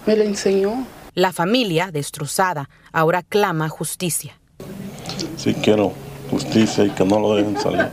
Me 0.07 0.17
la 0.17 0.25
enseñó. 0.25 0.87
La 1.15 1.33
familia, 1.33 1.91
destrozada, 1.93 2.69
ahora 2.93 3.23
clama 3.23 3.69
justicia. 3.69 4.39
Sí 5.37 5.55
quiero 5.55 5.93
justicia 6.31 6.85
y 6.85 6.91
que 6.91 7.05
no 7.05 7.21
lo 7.21 7.35
dejen 7.35 7.59
salir. 7.61 7.89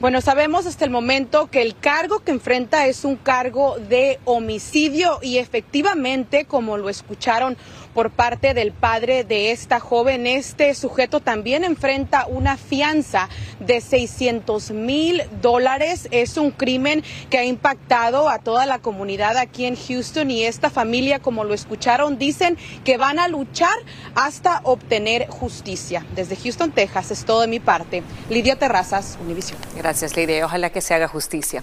Bueno, 0.00 0.20
sabemos 0.20 0.66
hasta 0.66 0.84
el 0.84 0.90
momento 0.90 1.48
que 1.50 1.62
el 1.62 1.78
cargo 1.78 2.18
que 2.18 2.32
enfrenta 2.32 2.86
es 2.86 3.06
un 3.06 3.16
cargo 3.16 3.78
de 3.78 4.20
homicidio 4.26 5.18
y 5.22 5.38
efectivamente, 5.38 6.44
como 6.44 6.76
lo 6.76 6.90
escucharon 6.90 7.56
por 7.94 8.10
parte 8.10 8.52
del 8.52 8.72
padre 8.72 9.24
de 9.24 9.52
esta 9.52 9.78
joven, 9.78 10.26
este 10.26 10.74
sujeto 10.74 11.20
también 11.20 11.64
enfrenta 11.64 12.26
una 12.26 12.56
fianza 12.56 13.28
de 13.60 13.80
600 13.80 14.72
mil 14.72 15.22
dólares. 15.40 16.08
Es 16.10 16.36
un 16.36 16.50
crimen 16.50 17.04
que 17.30 17.38
ha 17.38 17.44
impactado 17.44 18.28
a 18.28 18.40
toda 18.40 18.66
la 18.66 18.80
comunidad 18.80 19.36
aquí 19.36 19.64
en 19.64 19.76
Houston 19.76 20.30
y 20.30 20.44
esta 20.44 20.70
familia, 20.70 21.20
como 21.20 21.44
lo 21.44 21.54
escucharon, 21.54 22.18
dicen 22.18 22.58
que 22.84 22.96
van 22.96 23.18
a 23.18 23.28
luchar 23.28 23.74
hasta 24.14 24.60
obtener 24.64 25.28
justicia. 25.28 26.04
Desde 26.14 26.36
Houston, 26.36 26.72
Texas, 26.72 27.12
es 27.12 27.24
todo 27.24 27.42
de 27.42 27.46
mi 27.46 27.60
parte. 27.60 28.02
Lidia 28.28 28.56
Terrazas, 28.56 29.16
Univision. 29.22 29.58
Gracias, 29.76 30.16
Lidia. 30.16 30.44
Ojalá 30.44 30.70
que 30.70 30.80
se 30.80 30.94
haga 30.94 31.06
justicia. 31.06 31.62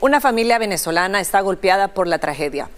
Una 0.00 0.20
familia 0.20 0.58
venezolana 0.58 1.20
está 1.20 1.40
golpeada 1.40 1.88
por 1.88 2.06
la 2.06 2.18
tragedia. 2.18 2.70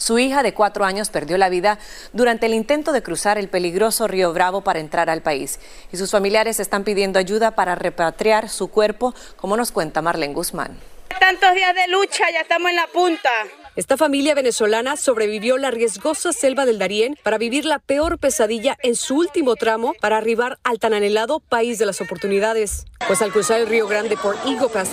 Su 0.00 0.18
hija 0.18 0.42
de 0.42 0.54
cuatro 0.54 0.86
años 0.86 1.10
perdió 1.10 1.36
la 1.36 1.50
vida 1.50 1.78
durante 2.14 2.46
el 2.46 2.54
intento 2.54 2.90
de 2.90 3.02
cruzar 3.02 3.36
el 3.36 3.50
peligroso 3.50 4.08
río 4.08 4.32
Bravo 4.32 4.62
para 4.62 4.80
entrar 4.80 5.10
al 5.10 5.20
país. 5.20 5.60
Y 5.92 5.98
sus 5.98 6.10
familiares 6.10 6.58
están 6.58 6.84
pidiendo 6.84 7.18
ayuda 7.18 7.50
para 7.50 7.74
repatriar 7.74 8.48
su 8.48 8.68
cuerpo, 8.68 9.14
como 9.36 9.58
nos 9.58 9.72
cuenta 9.72 10.00
Marlene 10.00 10.32
Guzmán. 10.32 10.78
Tantos 11.20 11.52
días 11.52 11.74
de 11.74 11.86
lucha, 11.88 12.30
ya 12.32 12.40
estamos 12.40 12.70
en 12.70 12.76
la 12.76 12.86
punta. 12.86 13.30
Esta 13.76 13.96
familia 13.96 14.34
venezolana 14.34 14.96
sobrevivió 14.96 15.56
la 15.56 15.70
riesgosa 15.70 16.32
selva 16.32 16.66
del 16.66 16.80
Darién 16.80 17.16
para 17.22 17.38
vivir 17.38 17.64
la 17.64 17.78
peor 17.78 18.18
pesadilla 18.18 18.76
en 18.82 18.96
su 18.96 19.16
último 19.16 19.54
tramo 19.54 19.94
para 20.00 20.16
arribar 20.16 20.58
al 20.64 20.80
tan 20.80 20.92
anhelado 20.92 21.38
país 21.38 21.78
de 21.78 21.86
las 21.86 22.00
oportunidades. 22.00 22.86
Pues 23.06 23.22
al 23.22 23.30
cruzar 23.30 23.60
el 23.60 23.68
Río 23.68 23.86
Grande 23.86 24.16
por 24.16 24.34
Eagle 24.44 24.68
Pass, 24.68 24.90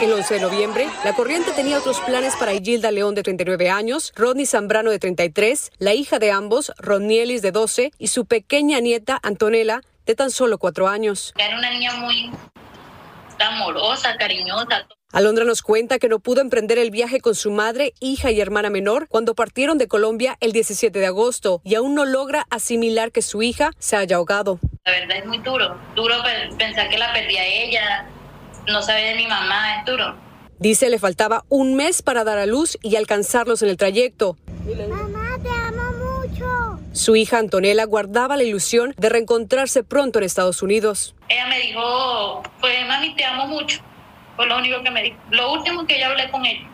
el 0.00 0.12
11 0.12 0.34
de 0.34 0.40
noviembre, 0.40 0.88
la 1.04 1.12
corriente 1.14 1.50
tenía 1.52 1.78
otros 1.78 2.00
planes 2.00 2.36
para 2.36 2.52
Gilda 2.52 2.92
León 2.92 3.16
de 3.16 3.24
39 3.24 3.68
años, 3.68 4.12
Rodney 4.14 4.46
Zambrano 4.46 4.90
de 4.90 5.00
33, 5.00 5.72
la 5.78 5.94
hija 5.94 6.20
de 6.20 6.30
ambos, 6.30 6.72
Rodnielis 6.78 7.42
de 7.42 7.50
12 7.50 7.90
y 7.98 8.08
su 8.08 8.26
pequeña 8.26 8.78
nieta 8.78 9.18
Antonella 9.24 9.82
de 10.06 10.14
tan 10.14 10.30
solo 10.30 10.58
cuatro 10.58 10.86
años. 10.86 11.34
Era 11.36 11.58
una 11.58 11.70
niña 11.70 11.94
muy 11.94 12.30
amorosa, 13.40 14.16
cariñosa. 14.16 14.86
Alondra 15.12 15.44
nos 15.44 15.62
cuenta 15.62 15.98
que 15.98 16.08
no 16.08 16.20
pudo 16.20 16.40
emprender 16.40 16.78
el 16.78 16.92
viaje 16.92 17.20
con 17.20 17.34
su 17.34 17.50
madre, 17.50 17.94
hija 17.98 18.30
y 18.30 18.40
hermana 18.40 18.70
menor 18.70 19.08
cuando 19.08 19.34
partieron 19.34 19.76
de 19.76 19.88
Colombia 19.88 20.36
el 20.38 20.52
17 20.52 20.96
de 20.96 21.06
agosto 21.06 21.60
y 21.64 21.74
aún 21.74 21.96
no 21.96 22.04
logra 22.04 22.46
asimilar 22.48 23.10
que 23.10 23.20
su 23.20 23.42
hija 23.42 23.72
se 23.80 23.96
haya 23.96 24.16
ahogado. 24.16 24.60
La 24.84 24.92
verdad 24.92 25.16
es 25.16 25.26
muy 25.26 25.38
duro, 25.38 25.76
duro 25.96 26.14
pensar 26.56 26.88
que 26.88 26.96
la 26.96 27.12
perdí 27.12 27.36
a 27.38 27.44
ella, 27.44 28.06
no 28.68 28.82
sabe 28.82 29.02
de 29.02 29.14
mi 29.16 29.26
mamá, 29.26 29.80
es 29.80 29.86
duro. 29.86 30.14
Dice 30.60 30.88
le 30.88 31.00
faltaba 31.00 31.44
un 31.48 31.74
mes 31.74 32.02
para 32.02 32.22
dar 32.22 32.38
a 32.38 32.46
luz 32.46 32.78
y 32.80 32.94
alcanzarlos 32.94 33.62
en 33.62 33.70
el 33.70 33.76
trayecto. 33.78 34.36
Mamá, 34.88 35.38
te 35.42 35.48
amo 35.48 36.22
mucho. 36.22 36.78
Su 36.92 37.16
hija 37.16 37.38
Antonella 37.38 37.84
guardaba 37.84 38.36
la 38.36 38.44
ilusión 38.44 38.94
de 38.96 39.08
reencontrarse 39.08 39.82
pronto 39.82 40.20
en 40.20 40.24
Estados 40.24 40.62
Unidos. 40.62 41.16
Ella 41.28 41.48
me 41.48 41.58
dijo, 41.58 42.42
pues 42.60 42.86
mami, 42.86 43.16
te 43.16 43.24
amo 43.24 43.48
mucho. 43.48 43.80
Fue 44.36 44.46
lo 44.46 44.58
único 44.58 44.82
que 44.82 44.90
me 44.90 45.02
dijo. 45.02 45.16
Lo 45.30 45.52
último 45.52 45.86
que 45.86 45.98
yo 45.98 46.06
hablé 46.06 46.30
con 46.30 46.44
ella. 46.46 46.66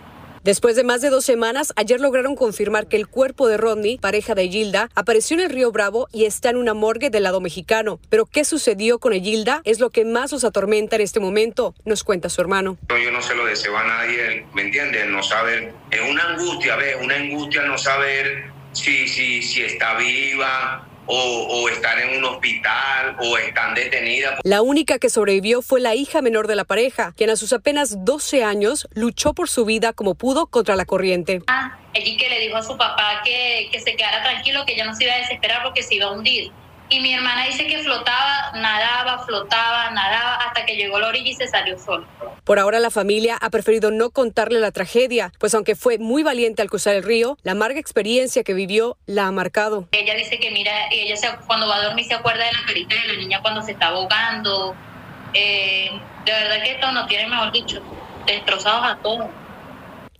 Después 0.46 0.76
de 0.76 0.84
más 0.84 1.00
de 1.00 1.10
dos 1.10 1.24
semanas, 1.24 1.72
ayer 1.74 2.00
lograron 2.00 2.36
confirmar 2.36 2.86
que 2.86 2.96
el 2.96 3.08
cuerpo 3.08 3.48
de 3.48 3.56
Rodney, 3.56 3.98
pareja 3.98 4.36
de 4.36 4.48
Gilda, 4.48 4.88
apareció 4.94 5.36
en 5.36 5.42
el 5.42 5.50
río 5.50 5.72
Bravo 5.72 6.06
y 6.12 6.24
está 6.24 6.50
en 6.50 6.56
una 6.56 6.72
morgue 6.72 7.10
del 7.10 7.24
lado 7.24 7.40
mexicano. 7.40 7.98
Pero 8.10 8.26
qué 8.26 8.44
sucedió 8.44 9.00
con 9.00 9.12
Gilda 9.12 9.60
es 9.64 9.80
lo 9.80 9.90
que 9.90 10.04
más 10.04 10.32
os 10.32 10.44
atormenta 10.44 10.94
en 10.94 11.02
este 11.02 11.18
momento, 11.18 11.74
nos 11.84 12.04
cuenta 12.04 12.28
su 12.28 12.40
hermano. 12.40 12.78
Yo 12.88 13.10
no 13.10 13.20
se 13.22 13.34
lo 13.34 13.44
deseo 13.44 13.76
a 13.76 13.82
nadie, 13.82 14.46
¿me 14.54 14.62
entiendes? 14.62 15.08
No 15.08 15.20
saber, 15.20 15.72
es 15.90 16.00
una 16.08 16.22
angustia, 16.34 16.76
¿ves? 16.76 16.96
Una 17.02 17.16
angustia 17.16 17.62
no 17.62 17.76
saber 17.76 18.44
si, 18.70 19.08
si, 19.08 19.42
si 19.42 19.62
está 19.62 19.96
viva, 19.96 20.86
o, 21.06 21.68
estar 21.68 21.98
en 21.98 22.18
un 22.18 22.24
hospital 22.24 23.16
o 23.20 23.36
están 23.38 23.74
detenidas. 23.74 24.40
La 24.44 24.62
única 24.62 24.98
que 24.98 25.10
sobrevivió 25.10 25.62
fue 25.62 25.80
la 25.80 25.94
hija 25.94 26.22
menor 26.22 26.46
de 26.46 26.56
la 26.56 26.64
pareja, 26.64 27.12
quien 27.16 27.30
a 27.30 27.36
sus 27.36 27.52
apenas 27.52 28.04
12 28.04 28.44
años 28.44 28.88
luchó 28.94 29.34
por 29.34 29.48
su 29.48 29.64
vida 29.64 29.92
como 29.92 30.14
pudo 30.14 30.46
contra 30.46 30.76
la 30.76 30.84
corriente. 30.84 31.42
Ah, 31.46 31.78
allí 31.94 32.16
que 32.16 32.28
le 32.28 32.40
dijo 32.40 32.56
a 32.56 32.62
su 32.62 32.76
papá 32.76 33.22
que, 33.24 33.68
que 33.72 33.80
se 33.80 33.96
quedara 33.96 34.22
tranquilo, 34.22 34.64
que 34.66 34.76
ya 34.76 34.84
no 34.84 34.94
se 34.94 35.04
iba 35.04 35.14
a 35.14 35.18
desesperar 35.18 35.62
porque 35.62 35.82
se 35.82 35.96
iba 35.96 36.06
a 36.06 36.12
hundir. 36.12 36.52
Y 36.88 37.00
mi 37.00 37.12
hermana 37.12 37.46
dice 37.46 37.66
que 37.66 37.82
flotaba, 37.82 38.52
nadaba, 38.54 39.24
flotaba, 39.24 39.90
nadaba 39.90 40.36
hasta 40.36 40.64
que 40.64 40.76
llegó 40.76 40.96
a 40.96 41.00
la 41.00 41.08
orilla 41.08 41.30
y 41.30 41.34
se 41.34 41.48
salió 41.48 41.76
solo. 41.78 42.06
Por 42.46 42.60
ahora 42.60 42.78
la 42.78 42.92
familia 42.92 43.36
ha 43.40 43.50
preferido 43.50 43.90
no 43.90 44.10
contarle 44.10 44.60
la 44.60 44.70
tragedia, 44.70 45.32
pues 45.40 45.52
aunque 45.54 45.74
fue 45.74 45.98
muy 45.98 46.22
valiente 46.22 46.62
al 46.62 46.70
cruzar 46.70 46.94
el 46.94 47.02
río, 47.02 47.36
la 47.42 47.52
amarga 47.52 47.80
experiencia 47.80 48.44
que 48.44 48.54
vivió 48.54 48.96
la 49.06 49.26
ha 49.26 49.32
marcado. 49.32 49.88
Ella 49.90 50.14
dice 50.14 50.38
que 50.38 50.52
mira, 50.52 50.70
ella 50.92 51.16
se, 51.16 51.26
cuando 51.48 51.66
va 51.66 51.78
a 51.78 51.86
dormir 51.86 52.04
se 52.04 52.14
acuerda 52.14 52.44
de 52.44 52.52
la 52.52 52.64
carita 52.64 52.94
de 52.94 53.14
la 53.14 53.18
niña 53.18 53.42
cuando 53.42 53.62
se 53.62 53.72
está 53.72 53.88
ahogando. 53.88 54.76
Eh, 55.34 55.90
de 56.24 56.30
verdad 56.30 56.62
que 56.62 56.70
esto 56.70 56.92
no 56.92 57.04
tiene, 57.08 57.26
mejor 57.26 57.50
dicho, 57.50 57.82
destrozados 58.28 58.92
a 58.92 59.02
todos. 59.02 59.26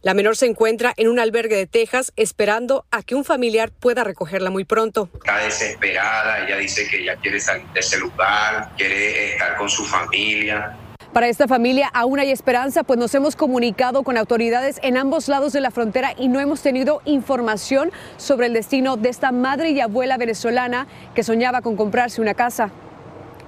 La 0.03 0.13
menor 0.13 0.37
se 0.37 0.47
encuentra 0.47 0.95
en 0.97 1.07
un 1.07 1.21
albergue 1.21 1.55
de 1.55 1.69
Texas 1.69 2.13
esperando 2.17 2.87
a 2.91 3.05
que 3.05 3.15
un 3.15 3.25
familiar 3.25 3.71
pueda 3.71 4.03
recogerla 4.03 4.51
muy 4.51 4.65
pronto. 4.65 5.11
Está 5.15 5.39
desesperada, 5.39 6.45
ella 6.45 6.57
dice 6.57 6.89
que 6.89 7.05
ya 7.05 7.15
quiere 7.19 7.39
salir 7.39 7.69
de 7.69 7.79
ese 7.79 8.01
lugar, 8.01 8.73
quiere 8.77 9.35
estar 9.35 9.57
con 9.57 9.71
su 9.71 9.85
familia. 9.85 10.77
Para 11.17 11.29
esta 11.29 11.49
familia 11.49 11.89
aún 11.95 12.21
hay 12.21 12.31
esperanza, 12.31 12.83
pues 12.83 12.99
nos 12.99 13.15
hemos 13.15 13.37
comunicado 13.37 14.03
con 14.03 14.19
autoridades 14.19 14.79
en 14.83 14.99
ambos 14.99 15.29
lados 15.29 15.55
de 15.55 15.63
la 15.63 15.71
frontera 15.71 16.13
y 16.15 16.29
no 16.29 16.41
hemos 16.41 16.61
tenido 16.61 17.01
información 17.07 17.91
sobre 18.19 18.49
el 18.49 18.53
destino 18.53 18.99
de 18.99 19.09
esta 19.09 19.33
madre 19.33 19.71
y 19.71 19.81
abuela 19.81 20.19
venezolana 20.19 20.87
que 21.15 21.23
soñaba 21.23 21.63
con 21.63 21.75
comprarse 21.75 22.21
una 22.21 22.35
casa. 22.35 22.71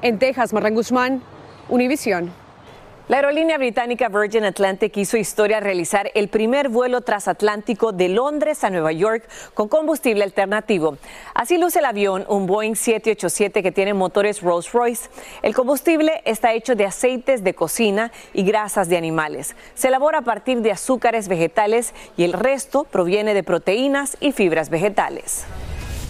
En 0.01 0.19
Texas, 0.19 0.55
Marlene 0.55 0.77
Guzmán, 0.77 1.23
Univisión. 1.69 2.33
La 3.09 3.17
aerolínea 3.17 3.57
británica 3.57 4.11
Virgin 4.11 4.45
Atlantic 4.45 4.95
hizo 4.99 5.17
historia 5.17 5.57
al 5.57 5.65
realizar 5.65 6.11
el 6.15 6.29
primer 6.29 6.69
vuelo 6.69 7.01
transatlántico 7.01 7.93
de 7.93 8.11
Londres 8.11 8.65
a 8.65 8.71
Nueva 8.71 8.93
York 8.93 9.27
con 9.55 9.69
combustible 9.69 10.25
alternativo. 10.25 10.99
Así 11.33 11.57
luce 11.57 11.79
el 11.79 11.87
avión, 11.87 12.27
un 12.29 12.47
Boeing 12.47 12.75
787 12.75 13.63
que 13.63 13.73
tiene 13.73 13.95
motores 13.95 14.43
Rolls-Royce. 14.43 15.09
El 15.41 15.55
combustible 15.55 16.21
está 16.27 16.53
hecho 16.53 16.75
de 16.75 16.85
aceites 16.85 17.43
de 17.43 17.55
cocina 17.55 18.13
y 18.35 18.43
grasas 18.43 18.91
de 18.91 18.99
animales. 18.99 19.57
Se 19.75 19.89
elabora 19.89 20.19
a 20.19 20.23
partir 20.23 20.61
de 20.61 20.73
azúcares 20.73 21.29
vegetales 21.29 21.95
y 22.19 22.25
el 22.25 22.35
resto 22.35 22.85
proviene 22.85 23.33
de 23.33 23.43
proteínas 23.43 24.19
y 24.21 24.33
fibras 24.33 24.69
vegetales. 24.69 25.47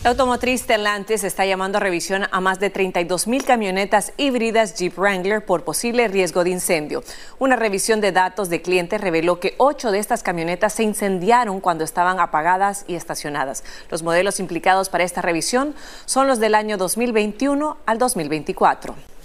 La 0.05 0.11
automotriz 0.11 0.61
Stellantis 0.61 1.25
está 1.25 1.45
llamando 1.45 1.79
a 1.79 1.81
revisión 1.81 2.27
a 2.31 2.41
más 2.41 2.61
de 2.61 2.71
32 2.71 3.27
mil 3.27 3.45
camionetas 3.45 4.13
híbridas 4.17 4.77
Jeep 4.77 4.97
Wrangler 4.97 5.45
por 5.45 5.65
posible 5.65 6.07
riesgo 6.07 6.45
de 6.45 6.51
incendio. 6.51 7.03
Una 7.41 7.57
revisión 7.57 8.01
de 8.01 8.13
datos 8.13 8.49
de 8.49 8.63
clientes 8.63 9.01
reveló 9.01 9.41
que 9.41 9.57
ocho 9.59 9.91
de 9.91 9.99
estas 9.99 10.23
camionetas 10.23 10.75
se 10.75 10.85
incendiaron 10.85 11.61
cuando 11.61 11.83
estaban 11.83 12.21
apagadas 12.21 12.85
y 12.87 12.95
estacionadas. 12.95 13.65
Los 13.91 14.05
modelos 14.05 14.39
implicados 14.39 14.89
para 14.89 15.03
esta 15.03 15.21
revisión 15.21 15.75
son 16.05 16.29
los 16.29 16.39
del 16.39 16.55
año 16.55 16.77
2021 16.77 17.77
al 17.85 17.99
2024. 17.99 19.18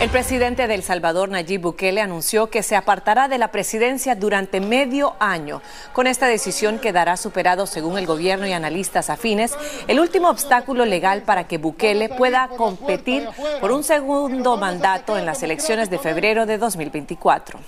El 0.00 0.10
presidente 0.10 0.68
de 0.68 0.76
El 0.76 0.84
Salvador, 0.84 1.28
Nayib 1.28 1.60
Bukele, 1.60 2.00
anunció 2.00 2.50
que 2.50 2.62
se 2.62 2.76
apartará 2.76 3.26
de 3.26 3.36
la 3.36 3.50
presidencia 3.50 4.14
durante 4.14 4.60
medio 4.60 5.16
año. 5.18 5.60
Con 5.92 6.06
esta 6.06 6.28
decisión 6.28 6.78
quedará 6.78 7.16
superado, 7.16 7.66
según 7.66 7.98
el 7.98 8.06
gobierno 8.06 8.46
y 8.46 8.52
analistas 8.52 9.10
afines, 9.10 9.56
el 9.88 9.98
último 9.98 10.30
obstáculo 10.30 10.84
legal 10.84 11.22
para 11.22 11.48
que 11.48 11.58
Bukele 11.58 12.10
pueda 12.10 12.46
competir 12.46 13.26
por 13.60 13.72
un 13.72 13.82
segundo 13.82 14.56
mandato 14.56 15.18
en 15.18 15.26
las 15.26 15.42
elecciones 15.42 15.90
de 15.90 15.98
febrero 15.98 16.46
de 16.46 16.58
2024. 16.58 17.58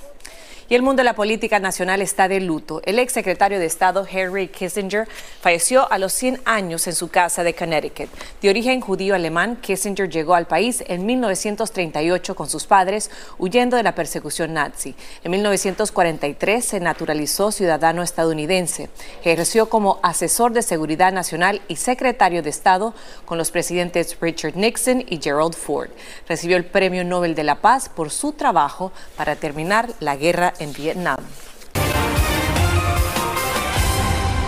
Y 0.70 0.76
el 0.76 0.82
mundo 0.82 1.00
de 1.00 1.04
la 1.04 1.14
política 1.14 1.58
nacional 1.58 2.00
está 2.00 2.28
de 2.28 2.38
luto. 2.38 2.80
El 2.84 3.00
ex 3.00 3.12
secretario 3.12 3.58
de 3.58 3.66
Estado 3.66 4.06
Henry 4.08 4.46
Kissinger 4.46 5.08
falleció 5.40 5.90
a 5.90 5.98
los 5.98 6.12
100 6.12 6.42
años 6.44 6.86
en 6.86 6.94
su 6.94 7.08
casa 7.08 7.42
de 7.42 7.54
Connecticut. 7.54 8.08
De 8.40 8.50
origen 8.50 8.80
judío 8.80 9.16
alemán, 9.16 9.56
Kissinger 9.60 10.08
llegó 10.08 10.36
al 10.36 10.46
país 10.46 10.84
en 10.86 11.06
1938 11.06 12.36
con 12.36 12.48
sus 12.48 12.66
padres, 12.66 13.10
huyendo 13.36 13.76
de 13.76 13.82
la 13.82 13.96
persecución 13.96 14.54
nazi. 14.54 14.94
En 15.24 15.32
1943 15.32 16.64
se 16.64 16.78
naturalizó 16.78 17.50
ciudadano 17.50 18.04
estadounidense. 18.04 18.90
Ejerció 19.24 19.68
como 19.68 19.98
asesor 20.04 20.52
de 20.52 20.62
seguridad 20.62 21.12
nacional 21.12 21.62
y 21.66 21.74
secretario 21.74 22.44
de 22.44 22.50
Estado 22.50 22.94
con 23.24 23.38
los 23.38 23.50
presidentes 23.50 24.16
Richard 24.20 24.54
Nixon 24.54 25.04
y 25.08 25.20
Gerald 25.20 25.54
Ford. 25.54 25.90
Recibió 26.28 26.56
el 26.56 26.64
Premio 26.64 27.02
Nobel 27.02 27.34
de 27.34 27.42
la 27.42 27.56
Paz 27.56 27.88
por 27.88 28.12
su 28.12 28.34
trabajo 28.34 28.92
para 29.16 29.34
terminar 29.34 29.88
la 29.98 30.14
guerra 30.14 30.54
en 30.60 30.72
Vietnam. 30.72 31.18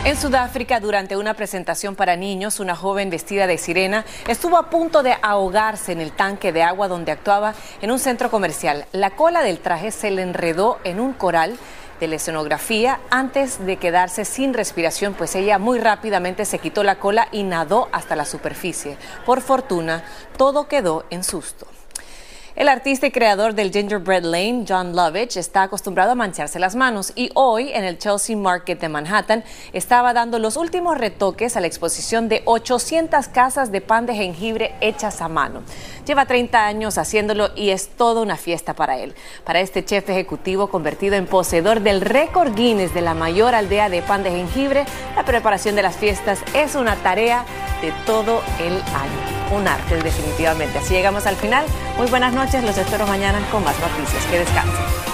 En 0.04 0.16
Sudáfrica, 0.16 0.80
durante 0.80 1.16
una 1.16 1.34
presentación 1.34 1.94
para 1.94 2.16
niños, 2.16 2.58
una 2.58 2.74
joven 2.74 3.08
vestida 3.08 3.46
de 3.46 3.56
sirena 3.56 4.04
estuvo 4.26 4.56
a 4.56 4.68
punto 4.68 5.04
de 5.04 5.16
ahogarse 5.22 5.92
en 5.92 6.00
el 6.00 6.10
tanque 6.10 6.52
de 6.52 6.64
agua 6.64 6.88
donde 6.88 7.12
actuaba 7.12 7.54
en 7.80 7.92
un 7.92 8.00
centro 8.00 8.28
comercial. 8.28 8.86
La 8.90 9.10
cola 9.10 9.42
del 9.42 9.60
traje 9.60 9.92
se 9.92 10.10
le 10.10 10.22
enredó 10.22 10.80
en 10.82 10.98
un 10.98 11.12
coral 11.12 11.56
de 12.00 12.08
la 12.08 12.16
escenografía 12.16 12.98
antes 13.10 13.64
de 13.64 13.76
quedarse 13.76 14.24
sin 14.24 14.54
respiración, 14.54 15.14
pues 15.14 15.36
ella 15.36 15.60
muy 15.60 15.78
rápidamente 15.78 16.46
se 16.46 16.58
quitó 16.58 16.82
la 16.82 16.98
cola 16.98 17.28
y 17.30 17.44
nadó 17.44 17.88
hasta 17.92 18.16
la 18.16 18.24
superficie. 18.24 18.96
Por 19.24 19.40
fortuna, 19.40 20.02
todo 20.36 20.66
quedó 20.66 21.04
en 21.10 21.22
susto. 21.22 21.68
El 22.62 22.68
artista 22.68 23.08
y 23.08 23.10
creador 23.10 23.56
del 23.56 23.72
Gingerbread 23.72 24.22
Lane, 24.22 24.64
John 24.68 24.94
Lovitch, 24.94 25.36
está 25.36 25.64
acostumbrado 25.64 26.12
a 26.12 26.14
mancharse 26.14 26.60
las 26.60 26.76
manos 26.76 27.12
y 27.16 27.28
hoy 27.34 27.72
en 27.72 27.82
el 27.82 27.98
Chelsea 27.98 28.36
Market 28.36 28.80
de 28.80 28.88
Manhattan 28.88 29.42
estaba 29.72 30.12
dando 30.12 30.38
los 30.38 30.56
últimos 30.56 30.96
retoques 30.96 31.56
a 31.56 31.60
la 31.60 31.66
exposición 31.66 32.28
de 32.28 32.42
800 32.44 33.26
casas 33.26 33.72
de 33.72 33.80
pan 33.80 34.06
de 34.06 34.14
jengibre 34.14 34.76
hechas 34.80 35.20
a 35.22 35.26
mano. 35.26 35.64
Lleva 36.06 36.26
30 36.26 36.64
años 36.64 36.98
haciéndolo 36.98 37.50
y 37.56 37.70
es 37.70 37.88
toda 37.88 38.22
una 38.22 38.36
fiesta 38.36 38.74
para 38.74 38.96
él. 38.96 39.16
Para 39.42 39.58
este 39.58 39.84
chef 39.84 40.08
ejecutivo 40.08 40.68
convertido 40.68 41.16
en 41.16 41.26
poseedor 41.26 41.80
del 41.80 42.00
récord 42.00 42.54
Guinness 42.54 42.94
de 42.94 43.00
la 43.00 43.14
mayor 43.14 43.56
aldea 43.56 43.88
de 43.88 44.02
pan 44.02 44.22
de 44.22 44.30
jengibre, 44.30 44.84
la 45.16 45.24
preparación 45.24 45.74
de 45.74 45.82
las 45.82 45.96
fiestas 45.96 46.38
es 46.54 46.76
una 46.76 46.94
tarea 46.94 47.44
de 47.80 47.92
todo 48.06 48.40
el 48.60 48.74
año 48.74 49.41
un 49.52 49.68
arte, 49.68 49.96
definitivamente. 50.02 50.78
Así 50.78 50.94
llegamos 50.94 51.26
al 51.26 51.36
final. 51.36 51.64
Muy 51.96 52.08
buenas 52.08 52.32
noches, 52.32 52.64
los 52.64 52.76
espero 52.76 53.06
mañana 53.06 53.38
con 53.50 53.64
más 53.64 53.76
noticias. 53.78 54.24
Que 54.26 54.38
descansen. 54.38 55.12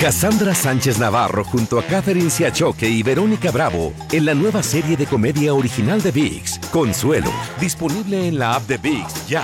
Cassandra 0.00 0.54
Sánchez 0.54 0.98
Navarro 0.98 1.44
junto 1.44 1.78
a 1.78 1.82
Catherine 1.82 2.30
Siachoque 2.30 2.88
y 2.88 3.02
Verónica 3.02 3.50
Bravo 3.50 3.92
en 4.12 4.26
la 4.26 4.32
nueva 4.32 4.62
serie 4.62 4.96
de 4.96 5.06
comedia 5.06 5.52
original 5.52 6.00
de 6.00 6.12
VIX, 6.12 6.60
Consuelo, 6.70 7.32
disponible 7.60 8.28
en 8.28 8.38
la 8.38 8.54
app 8.54 8.62
de 8.68 8.78
VIX 8.78 9.26
ya. 9.26 9.42